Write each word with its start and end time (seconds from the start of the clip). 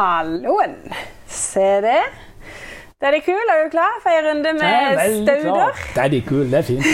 Halloen! 0.00 0.76
Se 1.28 1.80
det. 1.84 2.02
Det 3.00 3.08
er 3.08 3.12
de 3.12 3.20
kul. 3.20 3.50
Er 3.52 3.64
du 3.64 3.70
klar 3.72 3.98
for 4.00 4.16
en 4.16 4.28
runde 4.30 4.52
med 4.56 5.00
stauder? 5.26 5.82
Det 5.94 6.04
er 6.04 6.08
de 6.14 6.20
kul, 6.24 6.46
det 6.48 6.58
er 6.58 6.62
fint. 6.62 6.86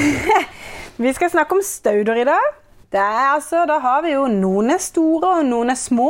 Vi 1.04 1.12
skal 1.14 1.30
snakke 1.30 1.54
om 1.54 1.62
stauder 1.62 2.18
i 2.18 2.24
dag. 2.26 2.48
Det 2.92 2.98
er 2.98 3.28
altså, 3.34 3.62
da 3.68 3.78
har 3.78 4.02
vi 4.02 4.14
jo 4.14 4.26
noen 4.30 4.70
er 4.74 4.82
store 4.82 5.36
og 5.38 5.46
noen 5.46 5.70
er 5.70 5.78
små. 5.78 6.08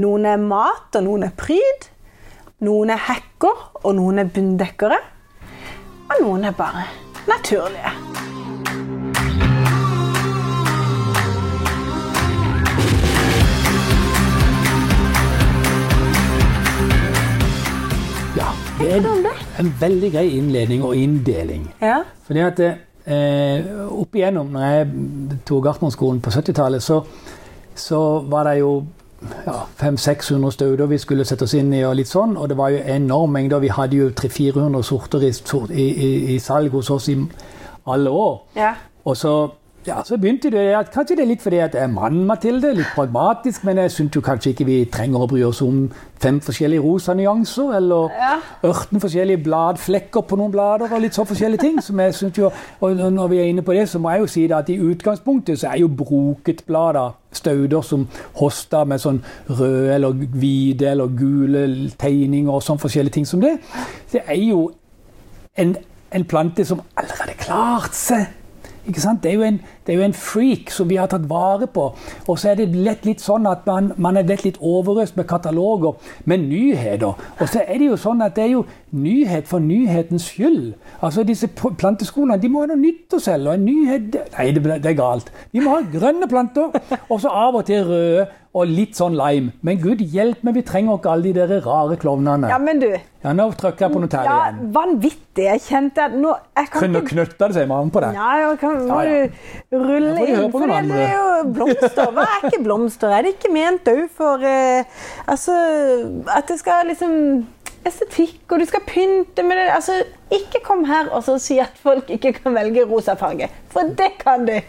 Noen 0.00 0.24
er 0.28 0.40
mat 0.40 0.96
og 0.96 1.04
noen 1.10 1.28
er 1.28 1.36
pryd. 1.36 1.88
Noen 2.64 2.94
er 2.94 3.04
hekker 3.10 3.64
og 3.82 3.96
noen 4.00 4.24
er 4.24 4.32
bunndekkere. 4.32 5.00
Og 6.08 6.20
noen 6.22 6.48
er 6.48 6.56
bare 6.56 6.88
naturlige. 7.28 8.13
Det 18.78 18.90
er 18.90 18.96
en, 18.98 19.26
en 19.60 19.70
veldig 19.80 20.10
grei 20.12 20.26
innledning 20.38 20.82
og 20.84 20.96
inndeling. 20.96 21.68
Ja. 21.82 22.00
Fordi 22.26 22.42
at 22.42 22.60
eh, 22.64 23.70
opp 23.86 24.16
igjennom, 24.16 24.50
når 24.54 24.66
jeg 24.66 24.88
tok 25.46 25.64
Gartnerskolen 25.68 26.20
på 26.24 26.32
70-tallet, 26.34 26.82
så, 26.82 27.00
så 27.74 28.00
var 28.30 28.48
det 28.48 28.58
jo 28.58 28.72
ja, 29.46 29.60
500-600 29.80 30.50
stauder 30.56 30.90
vi 30.90 30.98
skulle 30.98 31.24
sette 31.24 31.46
oss 31.46 31.54
inn 31.54 31.72
i, 31.72 31.84
og 31.86 31.94
litt 32.00 32.10
sånn, 32.10 32.36
og 32.36 32.50
det 32.50 32.58
var 32.58 32.74
jo 32.74 32.82
enorm 32.96 33.36
mengde. 33.36 33.60
Vi 33.62 33.72
hadde 33.72 34.00
jo 34.00 34.08
300-400 34.10 34.82
sorter 34.90 35.28
i, 35.28 35.32
i, 35.70 35.86
i, 35.88 36.14
i 36.34 36.38
salg 36.42 36.74
hos 36.74 36.90
oss 36.90 37.08
i 37.12 37.18
alle 37.86 38.10
år. 38.10 38.42
ja. 38.58 38.74
Og 39.04 39.18
så, 39.20 39.30
ja, 39.86 40.02
så 40.04 40.16
begynte 40.16 40.50
det 40.50 40.62
at 40.72 40.90
Kanskje 40.94 41.16
det 41.18 41.24
er 41.24 41.28
litt 41.28 41.42
fordi 41.44 41.58
at 41.60 41.74
jeg 41.76 41.82
er 41.84 41.92
mann, 41.92 42.22
Mathilde, 42.28 42.70
litt 42.74 42.92
pragmatisk, 42.94 43.64
men 43.64 43.78
jeg 43.82 43.92
syns 43.92 44.16
kanskje 44.24 44.54
ikke 44.54 44.66
vi 44.68 44.76
trenger 44.92 45.24
å 45.24 45.28
bry 45.28 45.42
oss 45.44 45.60
om 45.64 45.90
fem 46.22 46.38
forskjellige 46.40 46.80
rosa 46.80 47.14
nyanser, 47.14 47.74
eller 47.76 48.10
Ja. 48.16 48.38
18 48.62 49.00
forskjellige 49.00 49.42
bladflekker 49.44 50.24
på 50.28 50.38
noen 50.40 50.52
blader, 50.52 50.92
og 50.92 51.00
litt 51.00 51.14
så 51.14 51.24
forskjellige 51.24 51.60
ting. 51.60 51.80
som 51.82 52.00
jeg 52.00 52.14
synes 52.14 52.38
jo, 52.38 52.50
og 52.80 52.96
Når 52.96 53.28
vi 53.28 53.38
er 53.38 53.44
inne 53.44 53.62
på 53.62 53.72
det, 53.72 53.88
så 53.88 53.98
må 53.98 54.10
jeg 54.10 54.20
jo 54.20 54.26
si 54.26 54.52
at 54.52 54.68
i 54.68 54.78
utgangspunktet 54.78 55.58
så 55.58 55.68
er 55.68 55.78
jo 55.78 55.88
broketblader 55.88 57.12
stauder 57.32 57.82
som 57.82 58.08
hoster 58.34 58.84
med 58.84 58.98
sånn 58.98 59.22
røde 59.50 59.94
eller 59.94 60.12
hvite 60.12 60.86
eller 60.86 61.06
gule 61.06 61.90
tegninger 61.98 62.52
og 62.52 62.62
sånn 62.62 62.78
forskjellige 62.78 63.12
ting 63.12 63.26
som 63.26 63.40
det. 63.40 63.58
Det 64.12 64.22
er 64.26 64.38
jo 64.38 64.70
en, 65.56 65.76
en 66.12 66.24
plante 66.24 66.64
som 66.64 66.80
allerede 66.96 67.36
klart 67.38 67.94
seg. 67.94 68.26
Ikke 68.86 69.00
sant? 69.00 69.22
Det, 69.22 69.30
er 69.30 69.34
jo 69.34 69.42
en, 69.42 69.60
det 69.86 69.92
er 69.94 69.98
jo 69.98 70.04
en 70.06 70.14
freak 70.16 70.70
som 70.72 70.88
vi 70.88 70.96
har 70.96 71.08
tatt 71.12 71.26
vare 71.28 71.66
på. 71.68 71.90
Og 72.28 72.38
så 72.40 72.50
er 72.52 72.60
det 72.62 72.70
lett 72.74 73.04
litt 73.04 73.20
sånn 73.20 73.46
at 73.50 73.66
man, 73.68 73.92
man 73.96 74.16
er 74.16 74.24
lett 74.28 74.44
litt 74.46 74.56
overøst 74.60 75.16
med 75.18 75.26
kataloger 75.28 75.94
med 76.24 76.46
nyheter. 76.48 77.14
Og 77.40 77.48
så 77.52 77.60
er 77.66 77.78
det 77.82 77.90
jo 77.90 77.96
sånn 78.00 78.22
at 78.24 78.34
det 78.38 78.44
er 78.46 78.52
jo 78.54 78.64
nyhet 78.94 79.48
for 79.50 79.58
nyhetens 79.60 80.28
skyld. 80.30 80.72
Altså 81.02 81.24
Disse 81.26 81.48
planteskolene 81.48 82.38
de 82.40 82.48
må 82.52 82.62
ha 82.64 82.70
noe 82.72 82.80
nytt 82.80 83.12
å 83.16 83.20
selge. 83.22 83.48
og 83.50 83.58
en 83.58 83.64
nyhet, 83.66 84.16
Nei, 84.38 84.50
det, 84.56 84.62
det 84.84 84.92
er 84.94 84.98
galt. 84.98 85.28
Vi 85.52 85.60
må 85.64 85.76
ha 85.76 85.82
grønne 85.92 86.28
planter, 86.30 86.72
og 87.08 87.20
så 87.20 87.28
av 87.34 87.60
og 87.60 87.66
til 87.68 87.84
røde 87.88 88.26
og 88.54 88.70
litt 88.70 88.94
sånn 88.94 89.16
lime. 89.18 89.50
Men 89.66 89.80
gud 89.82 89.98
hjelp 89.98 90.44
meg, 90.46 90.54
vi 90.54 90.62
trenger 90.62 91.00
ikke 91.00 91.10
alle 91.10 91.26
de 91.26 91.32
der 91.40 91.64
rare 91.64 91.96
klovnene. 91.98 92.46
ja, 92.52 92.58
men 92.62 92.78
du. 92.78 92.86
Ja, 93.24 93.32
Nå 93.34 93.48
trykker 93.58 93.86
jeg 93.86 93.92
på 93.96 94.00
noe 94.02 94.10
tær 94.12 94.26
Ja, 94.28 94.34
igjen. 94.52 94.68
vanvittig. 94.76 95.46
Jeg 95.48 95.62
kjente 95.64 96.02
at 96.04 96.12
nå 96.14 96.34
jeg 96.54 96.68
kan 96.70 96.84
Kunne 96.84 97.00
ikke 97.00 97.14
knøtta 97.16 97.48
det 97.50 97.56
seg 97.56 97.64
i 97.66 97.70
magen 97.72 97.90
på 97.90 98.02
deg. 98.04 98.14
Ja, 98.14 98.28
ja, 98.44 98.50
kan, 98.60 98.82
Ja, 98.86 98.98
ja. 99.08 99.73
Rulle 99.80 100.14
inn. 100.26 100.50
For 100.52 100.66
det 100.66 101.00
er 101.00 101.12
jo 101.16 101.52
blomster. 101.56 102.12
Hva 102.14 102.24
er 102.36 102.46
ikke 102.50 102.62
blomster? 102.64 103.12
Er 103.16 103.26
det 103.26 103.34
ikke 103.36 103.52
ment 103.54 103.88
òg 103.90 104.04
for 104.14 104.44
eh, 104.44 104.84
Altså 105.26 105.56
at 106.34 106.48
det 106.48 106.58
skal 106.62 106.86
liksom 106.92 107.44
Estetikk, 107.84 108.46
og 108.48 108.62
du 108.62 108.64
skal 108.64 108.80
pynte 108.88 109.42
med 109.44 109.58
det. 109.60 109.64
Altså, 109.74 109.92
ikke 110.32 110.62
kom 110.64 110.86
her 110.88 111.10
og 111.12 111.20
så 111.26 111.34
si 111.36 111.58
at 111.60 111.74
folk 111.76 112.08
ikke 112.14 112.30
kan 112.38 112.54
velge 112.56 112.86
rosa 112.88 113.12
farge. 113.20 113.50
For 113.68 113.90
det 113.98 114.14
kan 114.22 114.46
de. 114.48 114.62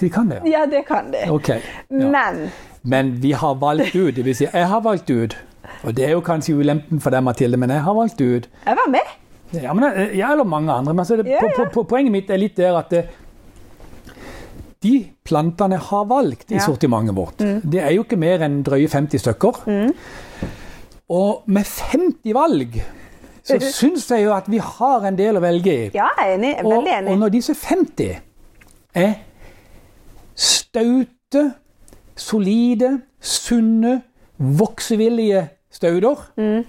De 0.00 0.08
kan 0.08 0.30
det, 0.32 0.38
ja. 0.46 0.54
Ja, 0.54 0.62
det 0.72 0.86
kan 0.88 1.10
de. 1.12 1.20
Ok. 1.34 1.50
Ja. 1.52 1.58
Men 1.90 2.46
Men 2.82 3.10
vi 3.22 3.32
har 3.36 3.54
valgt 3.60 3.92
ut, 3.94 4.16
det 4.16 4.24
vil 4.24 4.34
si 4.34 4.46
jeg 4.48 4.68
har 4.72 4.80
valgt 4.80 5.10
ut, 5.10 5.36
og 5.84 5.92
det 5.96 6.06
er 6.06 6.14
jo 6.16 6.22
kanskje 6.24 6.56
ulempen 6.58 6.98
for 7.00 7.10
deg, 7.14 7.22
Mathilde, 7.22 7.60
men 7.60 7.70
jeg 7.70 7.84
har 7.84 7.94
valgt 7.94 8.20
ut 8.20 8.48
jeg 8.66 8.76
var 8.80 8.88
med. 8.90 9.12
ja, 9.52 9.72
men 9.76 9.84
jeg, 9.92 10.30
eller 10.32 10.44
mange 10.44 10.72
andre. 10.72 10.94
Men 10.94 11.00
altså, 11.04 11.16
det, 11.20 11.26
Ja, 11.28 11.38
po, 11.56 11.68
po, 11.74 11.82
poenget 11.92 12.12
mitt 12.12 12.30
er 12.30 12.40
litt 12.40 12.56
der 12.56 12.78
at 12.80 12.88
det, 12.90 13.04
de 14.82 15.06
plantene 15.24 15.76
har 15.78 16.04
valgt 16.10 16.50
i 16.50 16.54
Ja. 16.58 16.64
sortimentet 16.66 17.14
vårt, 17.16 17.38
det 17.38 17.80
er 17.82 17.90
jo 17.94 18.02
ikke 18.04 18.18
mer 18.18 18.42
enn 18.42 18.62
drøye 18.66 18.88
50 18.88 19.18
stykker. 19.22 19.92
Og 21.12 21.42
med 21.46 21.64
50 21.64 22.32
valg 22.34 22.80
så 23.44 23.58
syns 23.78 24.08
jeg 24.10 24.24
jo 24.24 24.32
at 24.34 24.46
vi 24.50 24.58
har 24.58 25.04
en 25.08 25.16
del 25.18 25.36
å 25.36 25.40
velge 25.42 25.72
i. 25.72 25.90
Ja, 25.94 26.08
jeg 26.18 26.28
er 26.30 26.34
enig. 26.38 26.52
Jeg 26.56 26.58
er 26.60 26.64
Og, 26.66 26.72
Veldig 26.72 26.92
enig. 26.98 27.10
og 27.12 27.18
når 27.18 27.28
disse 27.34 27.54
50 27.54 28.20
er 28.94 29.14
staute, 30.34 31.52
solide, 32.16 33.00
sunne, 33.20 34.02
voksevillige 34.38 35.48
stauder, 35.70 36.16
Mm. 36.36 36.64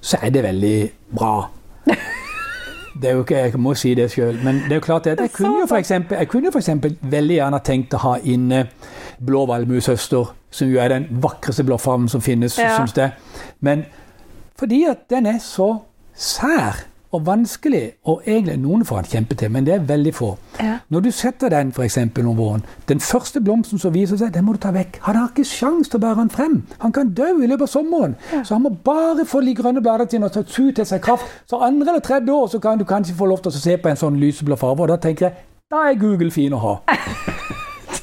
så 0.00 0.18
er 0.22 0.30
det 0.30 0.42
veldig 0.44 0.90
bra. 1.14 1.48
Det 3.00 3.08
er 3.10 3.14
jo 3.14 3.22
ikke, 3.24 3.36
Jeg 3.36 3.58
må 3.60 3.74
si 3.74 3.94
det 3.94 4.10
sjøl, 4.12 4.38
men 4.44 4.54
det 4.66 4.72
er 4.72 4.80
jo 4.80 4.80
klart 4.80 5.06
at 5.06 5.20
jeg 5.20 5.32
kunne 5.32 5.62
jo 5.62 5.76
jeg 6.10 6.28
kunne 6.28 6.44
jo 6.44 6.50
for 6.50 6.58
eksempel 6.58 6.96
veldig 7.02 7.34
gjerne 7.36 7.60
tenkt 7.64 7.94
å 7.94 7.98
ha 7.98 8.14
inne 8.24 8.66
blå 9.26 9.46
valmuesøster, 9.46 10.32
som 10.50 10.68
jo 10.68 10.78
er 10.80 10.88
den 10.88 11.06
vakreste 11.22 11.64
blåfarmen 11.64 12.08
som 12.08 12.20
finnes, 12.20 12.58
Ja. 12.58 12.76
syns 12.76 12.96
jeg. 12.96 13.12
Men 13.60 13.84
fordi 14.58 14.84
at 14.90 15.08
den 15.10 15.26
er 15.26 15.38
så 15.38 15.78
sær 16.14 16.84
og 17.12 17.26
vanskelig, 17.26 17.82
og 18.08 18.22
egentlig 18.26 18.54
noen 18.62 18.84
får 18.88 18.96
han 19.02 19.04
kjempe 19.10 19.34
til, 19.36 19.50
men 19.52 19.66
det 19.66 19.74
er 19.74 19.82
veldig 19.88 20.12
få. 20.16 20.30
Ja. 20.60 20.78
Når 20.88 21.00
du 21.04 21.10
setter 21.12 21.48
den 21.52 21.72
for 21.76 21.84
eksempel 21.84 22.26
om 22.26 22.36
våren, 22.38 22.62
den 22.88 23.00
første 23.04 23.40
blomsten 23.44 23.78
som 23.78 23.92
viser 23.94 24.16
seg, 24.16 24.32
den 24.34 24.44
må 24.46 24.52
du 24.56 24.58
ta 24.64 24.70
vekk. 24.72 24.98
Han 25.04 25.16
har 25.20 25.28
ikke 25.28 25.44
sjans 25.44 25.88
til 25.92 26.00
å 26.00 26.02
bære 26.06 26.18
den 26.22 26.30
frem. 26.32 26.56
Han 26.80 26.92
kan 26.96 27.12
dø 27.14 27.28
i 27.42 27.46
løpet 27.50 27.66
av 27.68 27.72
sommeren. 27.74 28.16
Så 28.44 28.54
han 28.56 28.62
må 28.64 28.72
bare 28.84 29.26
få 29.28 29.40
de 29.44 29.54
grønne 29.54 29.82
bladene 29.84 30.10
sine 30.10 30.24
og 30.30 30.32
ta 30.32 30.42
su 30.48 30.70
til 30.72 30.86
seg 30.88 31.02
kraft. 31.04 31.28
Så 31.46 31.60
andre 31.60 31.90
eller 31.92 32.00
tredje 32.04 32.32
år 32.32 32.48
så 32.54 32.58
kan 32.64 32.78
du 32.80 32.84
kanskje 32.88 33.14
få 33.18 33.28
lov 33.28 33.42
til 33.44 33.52
å 33.52 33.60
se 33.60 33.76
på 33.76 33.92
en 33.92 34.00
sånn 34.00 34.16
lyseblå 34.20 34.56
farge, 34.56 34.80
og 34.80 34.88
da 34.88 34.96
tenker 34.96 35.28
jeg 35.28 35.48
da 35.72 35.86
er 35.88 35.94
Google 36.00 36.30
fin 36.30 36.52
å 36.52 36.58
ha. 36.64 36.74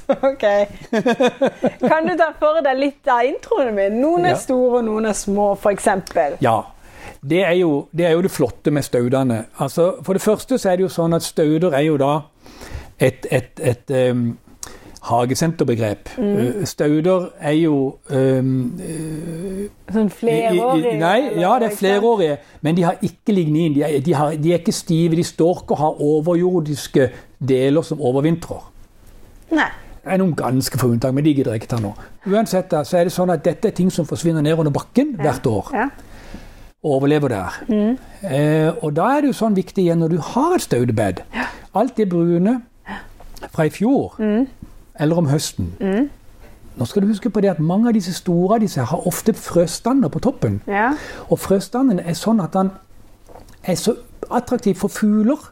Ok. 0.09 0.41
Kan 0.89 2.07
du 2.07 2.15
ta 2.17 2.31
for 2.39 2.61
deg 2.65 2.79
litt 2.79 3.09
av 3.13 3.21
introen 3.29 3.75
min? 3.77 3.99
Noen 4.01 4.25
er 4.25 4.33
Ja. 4.33 4.39
store, 4.41 4.79
og 4.79 4.85
noen 4.87 5.05
er 5.05 5.13
små, 5.13 5.51
f.eks. 5.53 5.87
Ja. 6.41 6.55
Det 7.21 7.41
er, 7.43 7.51
jo, 7.59 7.87
det 7.91 8.05
er 8.05 8.11
jo 8.15 8.21
det 8.21 8.31
flotte 8.31 8.71
med 8.71 8.81
staudene. 8.83 9.45
Altså, 9.59 9.95
for 10.03 10.13
det 10.13 10.21
første 10.21 10.57
så 10.57 10.69
er 10.71 10.75
det 10.79 10.83
jo 10.87 10.89
sånn 10.93 11.13
at 11.17 11.23
stauder 11.25 11.73
er 11.75 11.81
jo 11.89 11.97
da 11.99 12.13
et, 12.99 13.25
et, 13.31 13.59
et 13.59 13.91
um, 14.11 14.37
hagesenterbegrep. 15.09 16.09
Mm. 16.17 16.65
Stauder 16.65 17.29
er 17.39 17.51
jo 17.59 17.75
um, 18.09 18.79
Sånn 19.91 20.05
i- 20.05 20.05
i- 20.05 20.09
flerårig? 20.09 20.93
i- 20.93 20.97
Nei, 20.99 21.19
ja, 21.41 21.59
det 21.59 21.71
er 21.71 21.75
flerårige, 21.75 22.37
men 22.61 22.75
de 22.75 22.83
har 22.83 22.97
ikke 23.01 23.33
lignin. 23.33 23.73
De 23.75 23.83
er, 23.83 23.99
de, 24.01 24.13
har, 24.13 24.31
de 24.35 24.53
er 24.53 24.59
ikke 24.59 24.71
stive. 24.75 25.15
De 25.15 25.23
står 25.23 25.61
ikke 25.63 25.71
og 25.71 25.77
har 25.77 26.01
overjordiske 26.01 27.09
deler 27.47 27.81
som 27.81 28.01
overvintrer. 28.01 28.63
Nei. 29.51 29.69
Det 30.03 30.13
er 30.13 30.17
noen 30.17 30.35
ganske 30.35 30.77
få 30.79 30.87
unntak, 30.93 31.13
men 31.13 31.23
de 31.25 31.33
gidder 31.35 31.51
jeg 31.51 31.61
ikke 31.61 31.75
ta 31.75 31.79
nå. 31.83 31.91
Uansett 32.31 32.69
da, 32.71 32.83
så 32.87 32.97
er 32.97 33.03
det 33.03 33.13
sånn 33.13 33.29
at 33.33 33.43
dette 33.43 33.67
er 33.67 33.71
ting 33.75 33.89
som 33.91 34.05
forsvinner 34.07 34.41
ned 34.41 34.57
under 34.57 34.71
bakken 34.71 35.15
hvert 35.19 35.45
år. 35.47 35.67
Ja. 35.75 35.89
Overlever 36.83 37.27
der. 37.27 37.57
Eh, 37.69 38.83
og 38.83 38.95
da 38.95 39.09
er 39.15 39.21
det 39.21 39.33
jo 39.33 39.37
sånn 39.41 39.57
viktig 39.57 39.83
igjen 39.83 39.99
når 39.99 40.13
du 40.15 40.19
har 40.31 40.55
et 40.55 40.63
staudebed. 40.63 41.23
Alt 41.75 41.97
det 41.99 42.09
brune 42.09 42.61
fra 43.51 43.65
i 43.67 43.73
fjor, 43.73 44.15
eller 44.99 45.19
om 45.19 45.27
høsten. 45.31 45.73
Nå 46.79 46.85
skal 46.87 47.03
du 47.03 47.09
huske 47.11 47.29
på 47.29 47.41
det 47.43 47.49
at 47.51 47.59
Mange 47.59 47.89
av 47.91 47.95
disse 47.97 48.13
store 48.15 48.55
av 48.55 48.63
disse 48.63 48.83
har 48.87 49.07
ofte 49.07 49.33
frøstander 49.35 50.11
på 50.11 50.21
toppen. 50.23 50.61
Ja. 50.67 50.93
Og 51.27 51.39
frøstanden 51.43 51.99
er 51.99 52.15
sånn 52.15 52.39
at 52.39 52.55
den 52.55 52.71
er 53.67 53.75
så 53.75 53.97
attraktiv 54.31 54.79
for 54.79 54.87
fugler. 54.87 55.49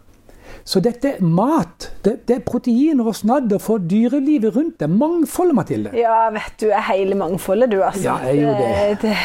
Så 0.67 0.79
dette 0.83 1.13
er 1.15 1.23
mat. 1.23 1.89
Det, 2.03 2.27
det 2.27 2.35
er 2.37 2.43
proteiner 2.47 3.07
og 3.07 3.15
snadder 3.15 3.59
for 3.63 3.79
dyrelivet 3.79 4.55
rundt 4.55 4.79
det. 4.79 4.89
Mangfoldet, 4.91 5.55
Mathilde. 5.55 5.91
ja, 5.95 6.29
vet 6.35 6.55
du, 6.59 6.69
er 6.71 6.83
hele 6.89 7.15
mangfoldet, 7.15 7.71
du, 7.71 7.81
altså. 7.83 8.03
Ja, 8.03 8.17
jeg 8.27 8.37
er 8.37 8.41
jo 8.41 8.55
det. 8.59 8.97
det. 9.01 9.17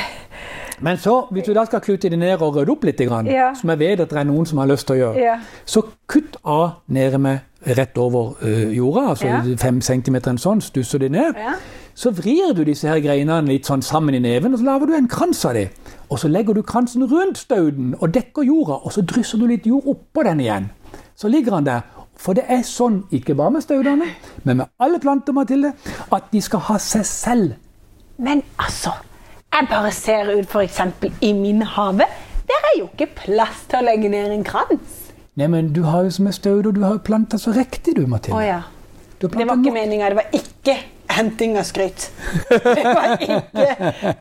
Men 0.82 0.96
så, 0.98 1.26
hvis 1.30 1.44
du 1.46 1.52
da 1.54 1.64
skal 1.64 1.80
klute 1.80 2.10
det 2.10 2.18
ned 2.18 2.42
og 2.42 2.56
rydde 2.56 2.70
opp 2.74 2.84
litt, 2.84 2.96
grann, 3.08 3.26
Ja. 3.26 3.52
som 3.54 3.70
jeg 3.70 3.78
vet 3.78 4.00
at 4.00 4.10
det 4.10 4.18
er 4.18 4.24
noen 4.24 4.46
som 4.46 4.58
har 4.58 4.66
lyst 4.66 4.86
til 4.86 4.96
å 4.96 4.98
gjøre, 4.98 5.20
Ja. 5.22 5.36
så 5.66 5.82
kutt 6.08 6.36
av 6.44 6.70
nede 6.88 7.18
med 7.18 7.40
rett 7.66 7.96
over 7.98 8.34
eh, 8.42 8.72
jorda, 8.76 9.08
altså 9.10 9.26
Ja. 9.26 9.42
fem 9.56 9.80
centimeter 9.80 10.30
en 10.30 10.38
sånn, 10.38 10.60
stusser 10.60 10.98
det 10.98 11.10
ned. 11.10 11.34
Ja. 11.36 11.54
Så 11.94 12.10
vrir 12.10 12.54
du 12.54 12.64
disse 12.64 12.88
her 12.88 13.00
greinene 13.00 13.46
litt 13.46 13.64
sånn 13.66 13.82
sammen 13.82 14.14
i 14.14 14.18
neven, 14.18 14.52
og 14.54 14.58
så 14.60 14.64
lager 14.64 14.86
du 14.86 14.94
en 14.94 15.08
krans 15.08 15.44
av 15.44 15.54
dem. 15.54 15.68
Og 16.10 16.18
så 16.18 16.28
legger 16.28 16.54
du 16.54 16.62
kransen 16.62 17.02
rundt 17.10 17.38
stauden 17.38 17.94
og 18.00 18.12
dekker 18.12 18.42
jorda, 18.44 18.84
og 18.84 18.92
så 18.92 19.02
drysser 19.06 19.38
du 19.38 19.46
litt 19.46 19.64
jord 19.66 19.84
oppå 19.86 20.24
den 20.24 20.40
igjen. 20.40 20.70
Så 21.16 21.28
ligger 21.28 21.52
han 21.54 21.64
der. 21.64 21.80
For 22.16 22.32
det 22.34 22.44
er 22.48 22.62
sånn, 22.62 23.04
ikke 23.12 23.34
bare 23.36 23.50
med 23.50 23.62
staudene, 23.62 24.04
men 24.44 24.56
med 24.56 24.66
alle 24.80 24.98
planter, 24.98 25.32
Mathilde, 25.32 25.72
at 26.12 26.22
de 26.32 26.40
skal 26.40 26.60
ha 26.60 26.76
seg 26.78 27.04
selv. 27.04 27.52
Men 28.18 28.42
altså, 28.58 28.90
jeg 29.52 29.68
bare 29.70 29.92
ser 29.92 30.32
ut 30.32 30.48
f.eks. 30.48 30.80
i 31.20 31.32
min 31.32 31.62
hage. 31.62 32.06
Der 32.48 32.68
er 32.72 32.78
jo 32.78 32.88
ikke 32.92 33.10
plass 33.24 33.66
til 33.68 33.82
å 33.82 33.86
legge 33.86 34.08
ned 34.12 34.32
en 34.32 34.44
krans. 34.44 34.98
Nei, 35.36 35.48
men 35.48 35.72
du 35.72 35.82
har 35.88 36.04
jo 36.04 36.10
som 36.12 36.26
er 36.28 36.38
og 36.52 36.74
du 36.74 36.82
har 36.84 36.98
jo 36.98 37.04
planta 37.04 37.38
så 37.40 37.52
riktig, 37.56 37.96
du, 37.96 38.06
Mathilde. 38.06 38.36
Mathilde. 38.36 38.46
ja. 38.46 38.62
Du 39.22 39.28
Det 39.28 39.46
var 39.46 39.56
ikke 39.60 39.70
meninga. 39.72 40.08
Det 40.10 40.16
var 40.16 40.26
ikke 40.34 40.74
henting 41.12 41.56
av 41.58 41.62
skryt. 41.68 42.08
Det 42.48 42.82
var 42.84 43.12
ikke 43.14 43.36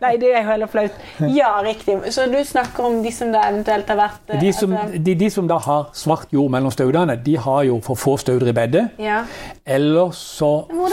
Nei, 0.03 0.11
det 0.21 0.29
er 0.29 0.35
jo 0.35 0.43
heller 0.45 0.69
flaut. 0.69 0.99
Ja, 1.33 1.49
riktig. 1.65 1.95
Så 2.13 2.27
du 2.29 2.37
snakker 2.45 2.85
om 2.85 2.99
de 3.03 3.11
som 3.15 3.31
da 3.33 3.47
eventuelt 3.49 3.89
har 3.89 3.97
vært 3.97 4.33
eh, 4.35 4.41
De 4.43 4.51
som, 4.53 4.75
altså- 4.77 5.01
de, 5.03 5.15
de 5.15 5.29
som 5.33 5.47
da 5.49 5.57
har 5.57 5.89
svart 5.97 6.31
jord 6.35 6.51
mellom 6.53 6.71
staudene, 6.71 7.15
de 7.25 7.37
har 7.37 7.63
jo 7.67 7.79
for 7.81 7.97
få 7.99 8.17
stauder 8.21 8.51
i 8.51 8.55
bedet. 8.55 8.87
Ja. 9.01 9.23
Eller 9.65 10.11
så, 10.13 10.51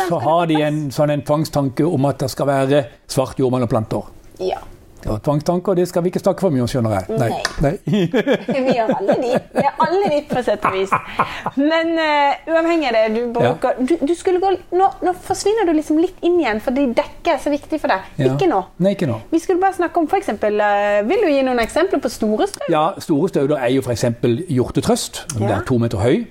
så 0.09 0.23
har 0.25 0.47
de 0.51 0.63
en 0.63 0.87
sånn 0.95 1.13
en 1.13 1.23
tvangstanke 1.27 1.85
om 1.87 2.09
at 2.09 2.25
det 2.25 2.31
skal 2.33 2.49
være 2.49 2.85
svart 3.11 3.39
jord 3.39 3.53
mellom 3.53 3.69
planter. 3.69 4.15
Ja. 4.41 4.59
Og 5.07 5.21
tvangstanker 5.23 5.77
det 5.79 5.85
skal 5.89 6.03
vi 6.03 6.11
ikke 6.11 6.21
snakke 6.21 6.43
for 6.43 6.51
mye 6.51 6.65
om, 6.65 6.69
skjønner 6.69 6.97
jeg. 6.97 7.19
Nei. 7.21 7.29
Nei. 7.63 7.75
Vi 8.67 8.75
har 8.75 8.91
alle 8.97 9.15
de. 9.23 9.31
Vi 9.55 9.63
er 9.63 9.77
alle 9.85 10.11
de 10.11 10.19
på 10.27 10.43
sett 10.43 10.65
og 10.67 10.75
vis. 10.75 10.91
Men 11.55 11.93
uh, 11.95 12.51
uavhengig 12.51 12.91
av 12.91 12.97
det, 12.97 13.05
du 13.15 13.33
bruker 13.37 13.79
du, 13.79 13.95
du 14.03 14.15
skulle 14.19 14.43
gå, 14.43 14.51
nå, 14.75 14.89
nå 15.07 15.15
forsvinner 15.23 15.69
du 15.69 15.73
liksom 15.79 16.01
litt 16.03 16.19
inn 16.27 16.41
igjen, 16.43 16.61
fordi 16.65 16.89
dekket 16.99 17.33
er 17.37 17.41
så 17.45 17.55
viktig 17.55 17.81
for 17.81 17.95
deg. 17.95 18.11
Ja. 18.19 18.33
Ikke 18.33 18.51
nå. 18.51 18.65
Nei, 18.83 18.97
ikke 18.99 19.09
nå. 19.11 19.21
Vi 19.31 19.43
skulle 19.45 19.63
bare 19.63 19.79
snakke 19.79 20.03
om 20.03 20.11
for 20.11 20.19
eksempel, 20.19 20.59
eh, 20.67 21.01
Vil 21.09 21.23
du 21.25 21.31
gi 21.31 21.45
noen 21.47 21.63
eksempler 21.63 22.03
på 22.03 22.11
store 22.13 22.51
støv? 22.51 22.67
Ja, 22.75 22.85
store 22.99 23.31
stauder 23.31 23.63
er 23.63 23.73
jo 23.77 23.87
f.eks. 23.87 24.09
hjortetrøst, 24.51 25.25
som 25.31 25.47
Det 25.47 25.55
er 25.61 25.67
to 25.69 25.79
meter 25.79 26.03
høy. 26.03 26.25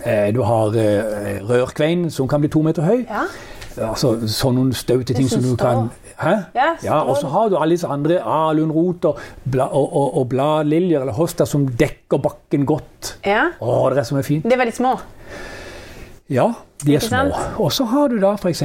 Eh, 0.00 0.30
Du 0.34 0.42
har 0.48 0.72
uh, 0.72 1.48
rørkvein, 1.48 2.08
som 2.10 2.28
kan 2.28 2.40
bli 2.40 2.48
to 2.48 2.64
meter 2.64 2.88
høy. 2.88 3.04
Ja. 3.04 3.26
Altså 3.76 4.18
sånne 4.28 4.74
staute 4.76 5.14
ting 5.16 5.28
som 5.30 5.44
du 5.44 5.54
kan? 5.56 5.90
Ja, 6.54 6.68
Ja, 6.84 7.00
og 7.02 7.16
så 7.20 7.30
har 7.32 7.48
du 7.50 7.56
alle 7.58 7.74
disse 7.76 7.88
andre, 7.90 8.20
alunrot 8.22 9.04
og, 9.10 9.18
bla, 9.44 9.66
og, 9.72 9.88
og, 9.92 10.16
og 10.20 10.28
bladliljer 10.32 11.00
eller 11.02 11.16
hosta, 11.16 11.46
som 11.48 11.66
dekker 11.66 12.22
bakken 12.22 12.66
godt. 12.68 13.16
ja. 13.26 13.48
Å, 13.60 13.90
det 13.90 14.04
er 14.04 14.08
som 14.08 14.18
er 14.20 14.26
fint. 14.26 14.44
Det 14.46 14.56
er 14.56 14.62
veldig 14.64 14.76
små. 14.76 14.94
Ja, 16.32 16.46
de 16.82 16.94
er 16.96 17.02
små. 17.04 17.30
Og 17.62 17.72
så 17.72 17.84
har 17.86 18.08
du 18.10 18.16
da 18.22 18.32
f.eks. 18.34 18.62